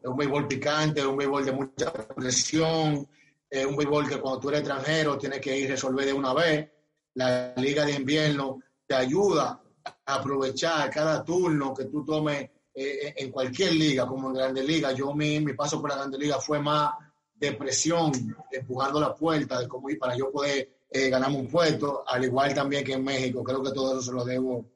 es 0.00 0.08
un 0.08 0.16
béisbol 0.16 0.46
picante, 0.46 1.00
es 1.00 1.06
un 1.06 1.16
béisbol 1.16 1.44
de 1.44 1.52
mucha 1.52 1.92
presión, 1.92 3.08
es 3.50 3.66
un 3.66 3.76
béisbol 3.76 4.08
que 4.08 4.20
cuando 4.20 4.38
tú 4.38 4.50
eres 4.50 4.60
extranjero 4.60 5.18
tienes 5.18 5.40
que 5.40 5.58
ir 5.58 5.66
a 5.66 5.70
resolver 5.70 6.06
de 6.06 6.12
una 6.12 6.32
vez. 6.32 6.70
La 7.14 7.54
liga 7.56 7.84
de 7.84 7.92
invierno 7.92 8.60
te 8.86 8.94
ayuda 8.94 9.62
a 10.06 10.14
aprovechar 10.14 10.90
cada 10.90 11.24
turno 11.24 11.74
que 11.74 11.86
tú 11.86 12.04
tomes 12.04 12.50
eh, 12.74 13.14
en 13.16 13.30
cualquier 13.30 13.74
liga, 13.74 14.06
como 14.06 14.28
en 14.28 14.34
Grandes 14.34 14.64
Ligas. 14.64 14.94
Yo, 14.94 15.12
mi, 15.14 15.40
mi 15.40 15.54
paso 15.54 15.80
por 15.80 15.90
la 15.90 15.96
Grandes 15.96 16.20
Ligas 16.20 16.44
fue 16.44 16.60
más 16.60 16.92
de 17.34 17.52
presión, 17.52 18.12
empujando 18.50 19.00
la 19.00 19.14
puerta, 19.14 19.60
de 19.60 19.66
cómo 19.66 19.88
ir 19.90 19.98
para 19.98 20.16
yo 20.16 20.30
poder 20.30 20.84
eh, 20.90 21.08
ganarme 21.08 21.38
un 21.38 21.48
puesto, 21.48 22.04
al 22.06 22.24
igual 22.24 22.54
también 22.54 22.84
que 22.84 22.92
en 22.92 23.04
México. 23.04 23.42
Creo 23.42 23.62
que 23.62 23.72
todo 23.72 23.92
eso 23.92 24.02
se 24.02 24.12
lo 24.12 24.24
debo 24.24 24.66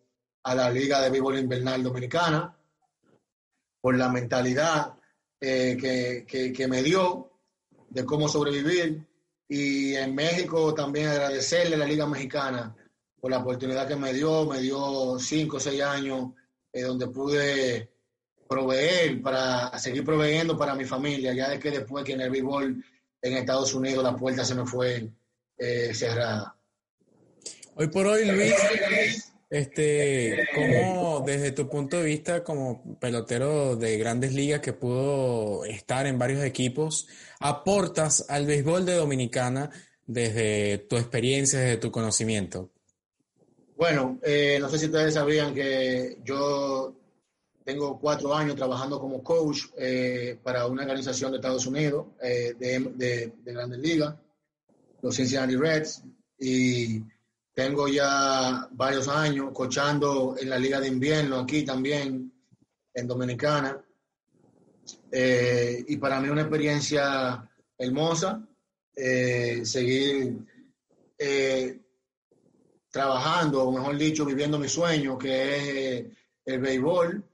a 0.43 0.55
la 0.55 0.71
Liga 0.71 1.01
de 1.01 1.11
Béisbol 1.11 1.39
Invernal 1.39 1.83
Dominicana, 1.83 2.57
por 3.81 3.97
la 3.97 4.09
mentalidad 4.09 4.95
eh, 5.41 5.77
que, 5.79 6.25
que, 6.27 6.53
que 6.53 6.69
me 6.69 6.83
dio 6.83 7.31
de 7.91 8.05
cómo 8.05 8.29
sobrevivir. 8.29 9.07
Y 9.49 9.95
en 9.95 10.15
México 10.15 10.75
también 10.75 11.09
agradecerle 11.09 11.75
a 11.75 11.79
la 11.79 11.87
Liga 11.87 12.07
Mexicana 12.07 12.75
por 13.21 13.31
la 13.31 13.39
oportunidad 13.39 13.89
que 13.89 13.97
me 13.97 14.13
dio, 14.13 14.47
me 14.47 14.61
dio 14.61 15.19
cinco 15.19 15.57
o 15.57 15.61
seis 15.61 15.83
años 15.83 16.31
eh, 16.73 16.83
donde 16.83 17.09
pude 17.09 17.91
proveer 18.49 19.23
para 19.23 19.79
seguir 19.79 20.05
proveyendo 20.05 20.57
para 20.57 20.75
mi 20.75 20.85
familia, 20.85 21.33
ya 21.33 21.49
de 21.51 21.59
que 21.59 21.71
después 21.71 22.05
que 22.05 22.13
en 22.13 22.21
el 22.21 22.31
béisbol 22.31 22.85
en 23.23 23.37
Estados 23.37 23.75
Unidos 23.75 24.05
la 24.05 24.17
puerta 24.17 24.45
se 24.45 24.55
me 24.55 24.67
fue 24.67 25.11
eh, 25.57 25.95
cerrada. 25.95 26.57
Hoy 27.77 27.89
por 27.89 28.07
hoy, 28.07 28.25
Luis, 28.27 29.33
este, 29.55 30.49
¿cómo 30.53 31.23
desde 31.25 31.53
tu 31.53 31.69
punto 31.69 31.99
de 31.99 32.03
vista 32.03 32.43
como 32.43 32.99
pelotero 32.99 33.77
de 33.77 33.97
grandes 33.99 34.35
ligas 34.35 34.61
que 34.61 34.73
pudo 34.73 35.65
estar 35.65 36.09
en 36.09 36.19
varios 36.19 36.43
equipos, 36.43 37.07
aportas 37.39 38.27
al 38.29 38.47
béisbol 38.47 38.85
de 38.85 38.95
Dominicana 38.95 39.71
desde 40.07 40.79
tu 40.79 40.97
experiencia, 40.97 41.61
desde 41.61 41.77
tu 41.77 41.93
conocimiento? 41.93 42.73
Bueno, 43.77 44.19
eh, 44.25 44.59
no 44.61 44.69
sé 44.69 44.79
si 44.79 44.87
ustedes 44.87 45.15
sabían 45.15 45.55
que 45.55 46.19
yo 46.25 46.93
tengo 47.65 48.01
cuatro 48.01 48.35
años 48.35 48.57
trabajando 48.57 48.99
como 48.99 49.23
coach 49.23 49.67
eh, 49.79 50.37
para 50.43 50.67
una 50.67 50.83
organización 50.83 51.31
de 51.31 51.37
Estados 51.39 51.65
Unidos 51.67 52.07
eh, 52.21 52.55
de, 52.59 52.81
de, 52.97 53.33
de, 53.45 53.53
Grandes 53.53 53.79
Ligas, 53.79 54.17
los 55.01 55.15
Cincinnati 55.15 55.55
Reds, 55.55 56.03
y 56.41 57.03
tengo 57.55 57.89
ya 57.89 58.69
varios 58.73 59.09
años 59.09 59.51
coachando 59.53 60.37
en 60.39 60.51
la 60.51 60.59
Liga 60.59 60.81
de 60.81 60.89
Invierno 60.89 61.39
aquí 61.41 61.65
también, 61.65 62.33
en 62.93 63.07
Dominicana. 63.07 63.81
y 65.13 65.97
para 65.97 66.21
mí 66.21 66.29
una 66.29 66.43
experiencia 66.43 67.49
hermosa, 67.79 68.47
seguir 68.95 70.39
trabajando, 72.95 73.65
o 73.65 73.73
mejor 73.73 73.99
dicho, 73.99 74.25
viviendo 74.25 74.57
mi 74.57 74.69
sueño, 74.69 75.19
que 75.19 75.57
es 75.57 75.63
eh, 75.65 76.11
el 76.45 76.61
béisbol, 76.61 77.25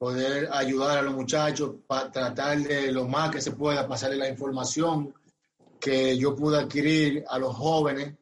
poder 0.00 0.48
ayudar 0.50 0.98
a 0.98 1.02
los 1.02 1.14
muchachos, 1.14 1.76
para 1.86 2.10
tratar 2.10 2.58
de 2.58 2.90
lo 2.90 3.06
más 3.06 3.30
que 3.30 3.40
se 3.40 3.52
pueda 3.52 3.86
pasarle 3.86 4.16
la 4.16 4.28
información 4.28 5.14
que 5.78 6.18
yo 6.18 6.34
pude 6.34 6.58
adquirir 6.58 7.24
a 7.28 7.38
los 7.38 7.54
jóvenes, 7.54 8.16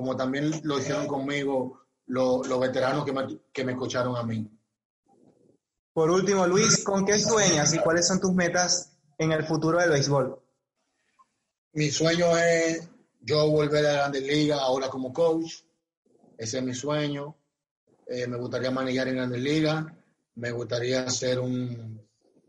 como 0.00 0.16
también 0.16 0.50
lo 0.62 0.78
hicieron 0.78 1.06
conmigo 1.06 1.82
los, 2.06 2.48
los 2.48 2.58
veteranos 2.58 3.04
que 3.04 3.12
me, 3.12 3.38
que 3.52 3.64
me 3.64 3.72
escucharon 3.72 4.16
a 4.16 4.22
mí. 4.22 4.50
Por 5.92 6.10
último, 6.10 6.46
Luis, 6.46 6.82
¿con 6.82 7.04
qué 7.04 7.18
sueñas 7.18 7.74
y 7.74 7.78
cuáles 7.80 8.08
son 8.08 8.18
tus 8.18 8.32
metas 8.32 8.96
en 9.18 9.32
el 9.32 9.44
futuro 9.44 9.78
del 9.78 9.90
béisbol? 9.90 10.40
Mi 11.74 11.90
sueño 11.90 12.34
es 12.38 12.88
yo 13.20 13.46
volver 13.50 13.84
a 13.84 13.92
la 13.92 13.98
Grandes 13.98 14.22
Ligas 14.22 14.58
ahora 14.58 14.88
como 14.88 15.12
coach, 15.12 15.52
ese 16.38 16.58
es 16.58 16.64
mi 16.64 16.72
sueño. 16.72 17.36
Eh, 18.06 18.26
me 18.26 18.38
gustaría 18.38 18.70
manejar 18.70 19.08
en 19.08 19.16
Grandes 19.16 19.42
Ligas. 19.42 19.84
Me 20.36 20.50
gustaría 20.50 21.08
ser 21.10 21.38
un, 21.38 22.00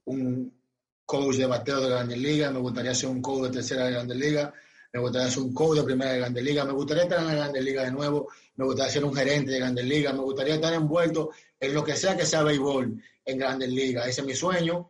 un 0.06 0.58
coach 1.06 1.36
de 1.36 1.46
bateo 1.48 1.82
de 1.82 1.90
Grandes 1.90 2.18
Ligas. 2.18 2.54
Me 2.54 2.60
gustaría 2.60 2.96
ser 2.96 3.10
un 3.10 3.22
coach 3.22 3.44
de 3.44 3.50
tercera 3.50 3.84
de 3.84 3.92
Grandes 3.92 4.18
Ligas. 4.18 4.54
Me 4.94 5.00
gustaría 5.00 5.30
ser 5.30 5.44
un 5.44 5.54
coach 5.54 5.78
de 5.78 5.84
primera 5.84 6.12
de 6.12 6.20
Grandes 6.20 6.44
Ligas. 6.44 6.66
Me 6.66 6.74
gustaría 6.74 7.04
estar 7.04 7.20
en 7.20 7.28
la 7.28 7.36
Grandes 7.36 7.64
Ligas 7.64 7.86
de 7.86 7.92
nuevo. 7.92 8.28
Me 8.56 8.66
gustaría 8.66 8.92
ser 8.92 9.06
un 9.06 9.14
gerente 9.14 9.52
de 9.52 9.60
Grandes 9.60 9.86
Ligas. 9.86 10.14
Me 10.14 10.20
gustaría 10.22 10.56
estar 10.56 10.74
envuelto 10.74 11.32
en 11.60 11.74
lo 11.74 11.84
que 11.84 11.96
sea 11.96 12.18
que 12.18 12.26
sea 12.26 12.44
béisbol 12.44 13.02
en 13.26 13.38
Grandes 13.38 13.70
Ligas. 13.70 14.08
Ese 14.08 14.22
es 14.22 14.28
mi 14.28 14.36
sueño. 14.36 14.90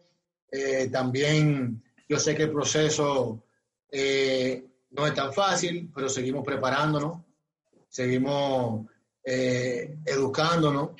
Eh, 0.52 0.90
también 0.92 1.84
yo 2.10 2.20
sé 2.20 2.36
que 2.36 2.44
el 2.44 2.52
proceso 2.52 3.44
eh, 3.92 4.66
no 4.90 5.06
es 5.06 5.14
tan 5.14 5.32
fácil, 5.34 5.90
pero 5.94 6.10
seguimos 6.10 6.44
preparándonos 6.46 7.20
seguimos 7.88 8.86
eh, 9.24 9.98
educándonos 10.06 10.92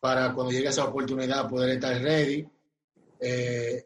para 0.00 0.32
cuando 0.32 0.50
llegue 0.50 0.68
esa 0.68 0.86
oportunidad 0.86 1.46
poder 1.46 1.70
estar 1.70 2.00
ready. 2.00 2.48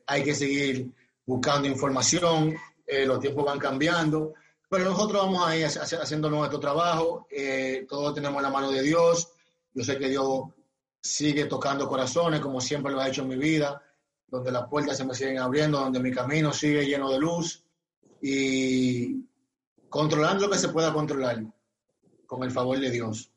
Hay 0.07 0.23
que 0.23 0.35
seguir 0.35 0.89
buscando 1.27 1.67
información, 1.67 2.55
los 2.87 3.19
tiempos 3.19 3.45
van 3.45 3.59
cambiando, 3.59 4.35
pero 4.73 4.87
nosotros 4.87 5.21
vamos 5.21 5.47
a 5.47 5.55
ir 5.55 5.67
haciendo 5.67 6.31
nuestro 6.31 6.59
trabajo, 6.59 7.27
eh, 7.31 7.85
todos 7.87 8.15
tenemos 8.15 8.41
la 8.41 8.49
mano 8.49 8.71
de 8.71 8.81
Dios, 8.81 9.29
yo 9.75 9.85
sé 9.85 9.99
que 9.99 10.09
Dios 10.09 10.45
sigue 10.99 11.45
tocando 11.45 11.87
corazones 11.87 12.41
como 12.41 12.59
siempre 12.59 12.91
lo 12.91 12.99
ha 12.99 13.07
hecho 13.07 13.21
en 13.21 13.29
mi 13.29 13.37
vida, 13.37 13.83
donde 14.29 14.51
las 14.51 14.67
puertas 14.69 14.97
se 14.97 15.05
me 15.05 15.15
siguen 15.15 15.41
abriendo, 15.41 15.79
donde 15.79 16.01
mi 16.01 16.11
camino 16.11 16.55
sigue 16.55 16.87
lleno 16.87 17.11
de 17.11 17.19
luz 17.19 17.63
y 18.23 19.27
controlando 19.91 20.47
lo 20.47 20.53
que 20.53 20.59
se 20.59 20.71
pueda 20.71 20.91
controlar 20.91 21.45
con 22.27 22.43
el 22.43 22.51
favor 22.51 22.81
de 22.81 22.89
Dios. 22.89 23.31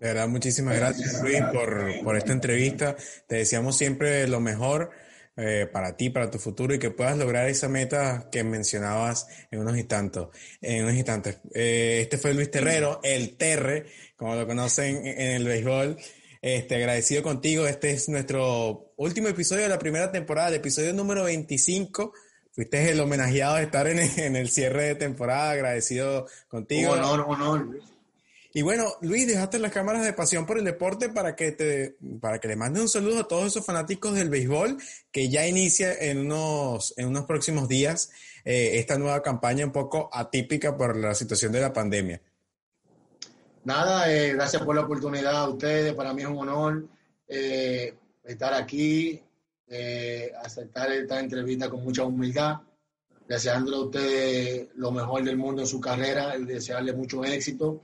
De 0.00 0.08
verdad, 0.08 0.26
muchísimas 0.26 0.76
gracias 0.76 1.20
Luis 1.20 1.42
por, 1.52 2.02
por 2.02 2.16
esta 2.16 2.32
entrevista. 2.32 2.96
Te 3.28 3.36
deseamos 3.36 3.76
siempre 3.76 4.26
lo 4.26 4.40
mejor 4.40 4.90
eh, 5.36 5.68
para 5.70 5.96
ti, 5.96 6.08
para 6.10 6.30
tu 6.30 6.38
futuro 6.38 6.74
y 6.74 6.78
que 6.78 6.90
puedas 6.90 7.18
lograr 7.18 7.48
esa 7.48 7.68
meta 7.68 8.28
que 8.32 8.42
mencionabas 8.42 9.26
en 9.50 9.60
unos 9.60 9.76
instantes. 9.76 10.24
En 10.62 10.84
unos 10.84 10.96
instantes. 10.96 11.38
Eh, 11.54 11.98
este 12.02 12.16
fue 12.16 12.32
Luis 12.32 12.50
Terrero, 12.50 13.00
el 13.02 13.36
Terre, 13.36 13.86
como 14.16 14.34
lo 14.34 14.46
conocen 14.46 15.06
en 15.06 15.32
el 15.32 15.44
béisbol. 15.44 15.98
Este, 16.40 16.76
agradecido 16.76 17.22
contigo. 17.22 17.66
Este 17.66 17.90
es 17.90 18.08
nuestro 18.08 18.94
último 18.96 19.28
episodio 19.28 19.64
de 19.64 19.68
la 19.68 19.78
primera 19.78 20.10
temporada, 20.10 20.48
el 20.48 20.54
episodio 20.54 20.92
número 20.92 21.24
25. 21.24 22.12
Fuiste 22.52 22.90
el 22.90 23.00
homenajeado 23.00 23.56
de 23.56 23.64
estar 23.64 23.86
en, 23.88 23.98
en 23.98 24.36
el 24.36 24.48
cierre 24.48 24.84
de 24.84 24.94
temporada. 24.94 25.50
Agradecido 25.50 26.26
contigo. 26.48 26.92
Honor, 26.92 27.26
honor. 27.28 27.95
Y 28.56 28.62
bueno, 28.62 28.94
Luis, 29.02 29.26
dejaste 29.26 29.58
las 29.58 29.70
cámaras 29.70 30.02
de 30.02 30.14
pasión 30.14 30.46
por 30.46 30.56
el 30.56 30.64
deporte 30.64 31.10
para 31.10 31.36
que 31.36 31.52
te, 31.52 31.98
para 32.22 32.38
que 32.38 32.48
le 32.48 32.56
mande 32.56 32.80
un 32.80 32.88
saludo 32.88 33.20
a 33.20 33.28
todos 33.28 33.48
esos 33.48 33.66
fanáticos 33.66 34.14
del 34.14 34.30
béisbol 34.30 34.78
que 35.12 35.28
ya 35.28 35.46
inicia 35.46 35.92
en 35.92 36.20
unos, 36.20 36.94
en 36.96 37.08
unos 37.08 37.26
próximos 37.26 37.68
días 37.68 38.10
eh, 38.46 38.78
esta 38.78 38.96
nueva 38.96 39.22
campaña 39.22 39.66
un 39.66 39.72
poco 39.72 40.08
atípica 40.10 40.74
por 40.74 40.96
la 40.96 41.14
situación 41.14 41.52
de 41.52 41.60
la 41.60 41.70
pandemia. 41.70 42.22
Nada, 43.64 44.10
eh, 44.10 44.32
gracias 44.32 44.62
por 44.62 44.74
la 44.74 44.84
oportunidad 44.84 45.36
a 45.36 45.50
ustedes. 45.50 45.92
Para 45.92 46.14
mí 46.14 46.22
es 46.22 46.28
un 46.28 46.38
honor 46.38 46.86
eh, 47.28 47.92
estar 48.24 48.54
aquí 48.54 49.22
aceptar 50.42 50.90
esta 50.92 51.20
entrevista 51.20 51.68
con 51.68 51.84
mucha 51.84 52.04
humildad, 52.04 52.60
deseándole 53.28 53.76
a 53.76 53.80
ustedes 53.80 54.68
lo 54.76 54.92
mejor 54.92 55.24
del 55.24 55.36
mundo 55.36 55.60
en 55.60 55.68
su 55.68 55.78
carrera, 55.78 56.38
desearle 56.38 56.94
mucho 56.94 57.22
éxito, 57.22 57.82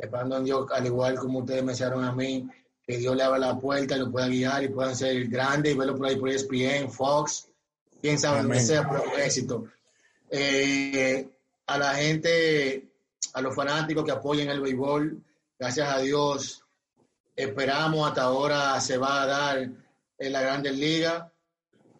esperando 0.00 0.36
en 0.38 0.44
Dios, 0.44 0.66
al 0.72 0.86
igual 0.86 1.18
como 1.18 1.40
ustedes 1.40 1.62
me 1.62 1.72
desearon 1.72 2.04
a 2.04 2.12
mí, 2.12 2.48
que 2.86 2.96
Dios 2.96 3.14
le 3.14 3.22
abra 3.22 3.38
la 3.38 3.58
puerta 3.58 3.96
y 3.96 4.00
lo 4.00 4.10
pueda 4.10 4.28
guiar 4.28 4.64
y 4.64 4.68
puedan 4.68 4.96
ser 4.96 5.28
grandes 5.28 5.74
y 5.74 5.76
verlo 5.76 5.96
por 5.96 6.06
ahí 6.06 6.16
por 6.16 6.30
ESPN, 6.30 6.90
Fox, 6.90 7.48
quién 8.00 8.18
sabe, 8.18 8.48
que 8.50 8.60
sea, 8.60 8.88
pero 8.88 9.04
éxito. 9.18 9.66
Eh, 10.30 11.28
a 11.66 11.78
la 11.78 11.94
gente, 11.94 12.88
a 13.34 13.40
los 13.42 13.54
fanáticos 13.54 14.04
que 14.04 14.12
apoyen 14.12 14.48
el 14.48 14.60
béisbol, 14.60 15.22
gracias 15.58 15.88
a 15.88 15.98
Dios, 15.98 16.64
esperamos 17.36 18.08
hasta 18.08 18.22
ahora 18.22 18.80
se 18.80 18.96
va 18.96 19.22
a 19.22 19.26
dar 19.26 19.70
en 20.18 20.32
la 20.32 20.40
Grandes 20.40 20.76
Ligas. 20.76 21.24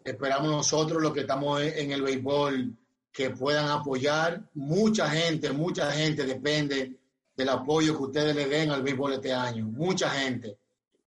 Esperamos 0.03 0.49
nosotros 0.49 1.01
los 1.01 1.13
que 1.13 1.21
estamos 1.21 1.61
en 1.61 1.91
el 1.91 2.01
béisbol 2.01 2.75
que 3.11 3.29
puedan 3.29 3.69
apoyar. 3.69 4.41
Mucha 4.55 5.07
gente, 5.09 5.51
mucha 5.51 5.91
gente 5.91 6.25
depende 6.25 7.00
del 7.41 7.49
apoyo 7.49 7.97
que 7.97 8.03
ustedes 8.03 8.35
le 8.35 8.45
den 8.45 8.69
al 8.69 8.83
béisbol 8.83 9.13
este 9.13 9.33
año. 9.33 9.65
Mucha 9.65 10.09
gente. 10.11 10.57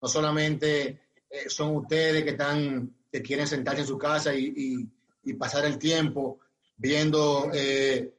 No 0.03 0.09
solamente 0.09 1.01
eh, 1.31 1.49
son 1.49 1.77
ustedes 1.77 2.25
que 2.25 2.31
están, 2.31 2.93
que 3.11 3.23
quieren 3.23 3.47
sentarse 3.47 3.83
en 3.83 3.87
su 3.87 3.97
casa 3.97 4.35
y, 4.35 4.89
pasar 5.39 5.65
el 5.65 5.79
tiempo 5.79 6.41
viendo, 6.77 7.51
eh, 7.55 8.13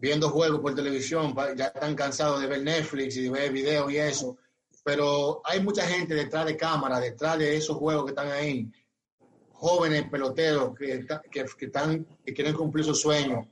viendo 0.00 0.30
juegos 0.30 0.60
por 0.60 0.74
televisión, 0.74 1.34
ya 1.56 1.66
están 1.66 1.94
cansados 1.94 2.40
de 2.40 2.48
ver 2.48 2.62
Netflix 2.62 3.16
y 3.16 3.22
de 3.22 3.30
ver 3.30 3.52
videos 3.52 3.92
y 3.92 3.98
eso, 3.98 4.38
pero 4.82 5.40
hay 5.44 5.60
mucha 5.60 5.86
gente 5.86 6.14
detrás 6.14 6.46
de 6.46 6.56
cámara, 6.56 6.98
detrás 6.98 7.38
de 7.38 7.56
esos 7.56 7.76
juegos 7.76 8.04
que 8.04 8.10
están 8.10 8.32
ahí, 8.32 8.68
jóvenes 9.52 10.10
peloteros 10.10 10.76
que, 10.76 11.06
que, 11.30 11.46
están, 11.66 12.04
que 12.24 12.34
quieren 12.34 12.54
cumplir 12.54 12.84
sus 12.84 13.00
sueños, 13.00 13.46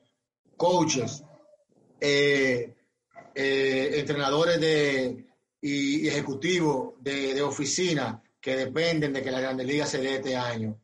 coaches, 0.56 1.22
eh, 2.00 2.74
eh, 3.34 3.90
entrenadores 3.94 4.60
de, 4.60 5.26
y, 5.60 6.08
ejecutivos 6.08 6.94
de, 7.00 7.40
oficina 7.42 8.22
que 8.40 8.56
dependen 8.56 9.12
de 9.12 9.22
que 9.22 9.30
la 9.30 9.40
Grande 9.40 9.64
Liga 9.64 9.86
se 9.86 9.98
dé 9.98 10.16
este 10.16 10.36
año. 10.36 10.78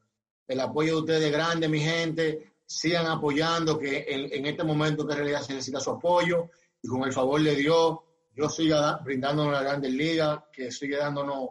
El 0.47 0.61
apoyo 0.61 0.97
de 0.97 1.01
ustedes 1.01 1.25
es 1.25 1.33
grande, 1.33 1.69
mi 1.69 1.81
gente 1.81 2.53
sigan 2.67 3.07
apoyando, 3.07 3.79
que 3.79 4.05
en, 4.09 4.47
este 4.47 4.65
momento 4.65 5.07
que 5.07 5.13
en 5.13 5.19
realidad 5.19 5.43
se 5.43 5.55
necesita 5.55 5.81
su 5.81 5.91
apoyo 5.91 6.51
y 6.83 6.89
con 6.89 7.05
el 7.05 7.13
favor 7.13 7.43
de 7.43 7.55
Dios, 7.55 7.99
yo 8.35 8.49
siga 8.49 8.99
brindándonos 8.99 9.53
la 9.53 9.63
Grandes 9.63 9.93
Ligas, 9.93 10.41
que 10.53 10.71
siga 10.71 10.99
dándonos 10.99 11.51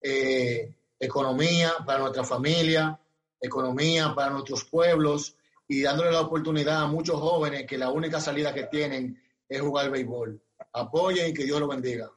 eh, 0.00 0.74
economía 0.98 1.72
para 1.86 2.00
nuestra 2.00 2.24
familia, 2.24 2.98
economía 3.40 4.14
para 4.14 4.30
nuestros 4.30 4.64
pueblos 4.64 5.36
y 5.68 5.82
dándole 5.82 6.12
la 6.12 6.22
oportunidad 6.22 6.82
a 6.82 6.86
muchos 6.86 7.20
jóvenes 7.20 7.66
que 7.66 7.78
la 7.78 7.90
única 7.90 8.20
salida 8.20 8.52
que 8.52 8.64
tienen 8.64 9.22
es 9.56 9.62
jugar 9.62 9.90
béisbol. 9.90 10.40
Apoyen 10.72 11.30
y 11.30 11.34
que 11.34 11.44
Dios 11.44 11.60
los 11.60 11.68
bendiga. 11.68 12.10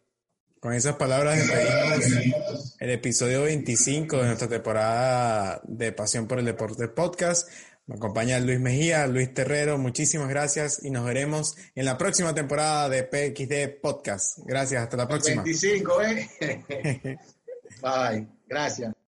Con 0.59 0.73
esas 0.73 0.95
palabras 0.95 1.37
despedimos 1.37 2.75
el 2.79 2.89
episodio 2.89 3.43
25 3.43 4.17
de 4.17 4.25
nuestra 4.25 4.47
temporada 4.47 5.61
de 5.63 5.91
Pasión 5.91 6.27
por 6.27 6.39
el 6.39 6.45
Deporte 6.45 6.87
Podcast. 6.87 7.47
Me 7.85 7.95
acompaña 7.95 8.39
Luis 8.39 8.59
Mejía, 8.59 9.07
Luis 9.07 9.33
Terrero, 9.33 9.77
muchísimas 9.77 10.27
gracias 10.27 10.83
y 10.83 10.89
nos 10.89 11.05
veremos 11.05 11.55
en 11.75 11.85
la 11.85 11.97
próxima 11.97 12.33
temporada 12.33 12.89
de 12.89 13.03
PXD 13.03 13.79
Podcast. 13.81 14.39
Gracias, 14.45 14.83
hasta 14.83 14.97
la 14.97 15.07
próxima. 15.07 15.43
25, 15.43 16.01
¿eh? 16.01 16.29
Bye, 17.81 18.27
gracias. 18.47 18.97